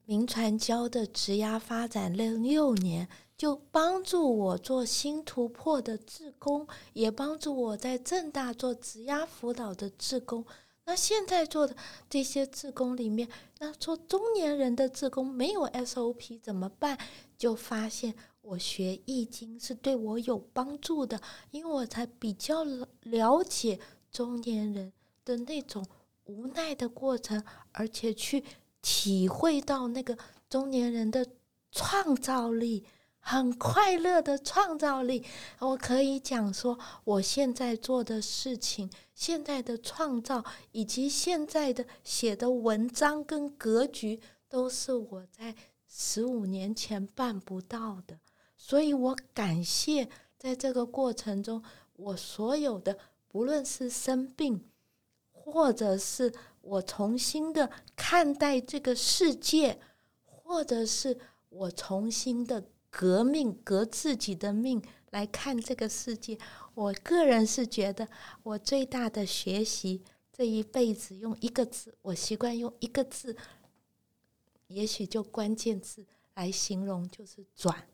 [0.07, 3.07] 铭传教的职涯发展了六年，
[3.37, 10.47] 就帮助我做新突破的志工，也帮助我在正大做职涯辅导的志工。
[10.87, 11.77] 那现在做的
[12.09, 13.29] 这些志工里面，
[13.59, 16.99] 那做中年人的志工没有 SOP 怎么办？
[17.37, 18.15] 就发现。
[18.43, 21.21] 我学易经是对我有帮助的，
[21.51, 22.65] 因为我才比较
[23.03, 23.79] 了解
[24.11, 24.93] 中年人
[25.25, 25.87] 的那种
[26.25, 28.43] 无奈的过程，而且去
[28.83, 30.17] 体会到那个
[30.49, 31.27] 中年人的
[31.71, 32.85] 创造力，
[33.21, 35.25] 很快乐的创造力。
[35.61, 45.55] 我可以讲说，我现在做的事情，现在的创造，以及现在的写的文章跟格局，都是我在
[45.87, 48.19] 十五年前办不到的。
[48.63, 50.07] 所以我感谢，
[50.37, 51.63] 在这个过程中，
[51.97, 52.97] 我所有的，
[53.27, 54.63] 不论是生病，
[55.33, 59.81] 或者是我重新的看待这个世界，
[60.25, 66.39] 或者是我重新的革命，革自己的命来看这个世界。
[66.75, 68.07] 我个人是觉得，
[68.43, 73.35] 我最大的学习，这一辈子用一个字，我习惯用一个字，
[74.69, 76.05] 也许就关键字
[76.35, 77.87] 来形容，就是转。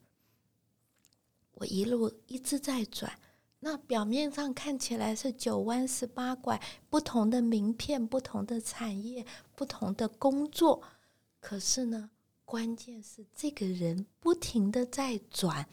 [1.59, 3.19] 我一路一直在转，
[3.61, 10.83] 那表面上看起来是九弯十八拐，不同的名片，不同的产业，不同的工作，
[11.41, 12.11] 可是呢，
[12.45, 15.67] 关键是这个人不停的在转，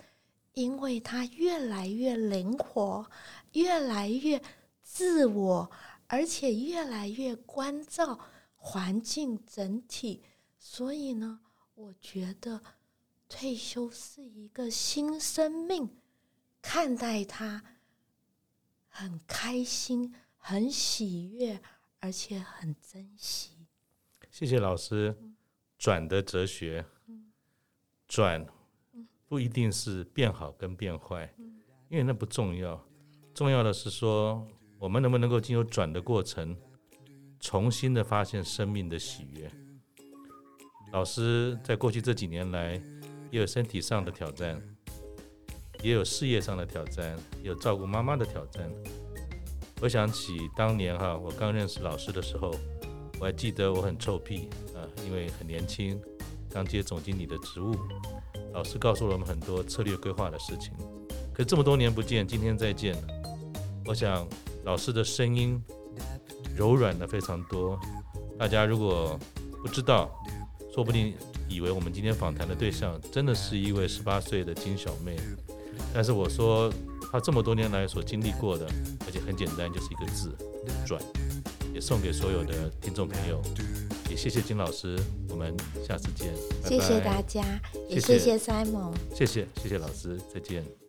[0.53, 3.05] 因为他越来越灵活，
[3.51, 4.41] 越来越
[4.81, 5.69] 自我，
[6.07, 8.17] 而且越来越关照
[8.55, 10.23] 环境整体。
[10.57, 11.41] 所以呢，
[11.75, 12.61] 我觉得
[13.33, 15.89] 退休是一个新生命，
[16.61, 17.63] 看待他
[18.87, 21.59] 很开心、很喜悦，
[21.99, 23.65] 而且很珍惜。
[24.29, 25.17] 谢谢老师。
[25.79, 26.85] 转的哲学，
[28.07, 28.45] 转
[29.27, 31.29] 不一定是变好跟变坏，
[31.89, 32.81] 因为那不重要。
[33.33, 34.47] 重要的是说，
[34.79, 36.55] 我们能不能够经由转的过程，
[37.41, 39.51] 重新的发现生命的喜悦。
[40.93, 42.81] 老师在过去这几年来，
[43.33, 44.61] 也有身体上的挑战，
[45.81, 48.71] 也有事业上的挑战，也有照顾妈妈的挑战。
[49.81, 52.53] 我想起当年哈，我刚认识老师的时候，
[53.19, 54.85] 我还记得我很臭屁啊。
[55.03, 55.99] 因为很年轻，
[56.47, 57.75] 刚接总经理的职务，
[58.53, 60.71] 老师告诉了我们很多策略规划的事情。
[61.33, 63.07] 可这么多年不见，今天再见了，
[63.85, 64.27] 我想
[64.63, 65.59] 老师的声音
[66.55, 67.79] 柔软的非常多。
[68.37, 69.19] 大家如果
[69.63, 70.11] 不知道，
[70.71, 71.15] 说不定
[71.53, 75.15] 以为我们今天访谈的对象真的是一位十八岁的金小妹。
[75.93, 76.71] 但是我说，
[77.11, 78.65] 她这么多年来所经历过的，
[79.05, 80.31] 而且很简单，就是一个字：
[80.85, 81.01] 转。
[81.73, 83.41] 也送给所有的听众朋友。
[84.09, 84.95] 也谢谢金老师，
[85.29, 85.55] 我们
[85.87, 86.31] 下次见。
[86.63, 87.43] 谢谢大家，
[87.89, 88.93] 也谢谢 Simon。
[89.15, 90.82] 谢谢谢谢老师，再见。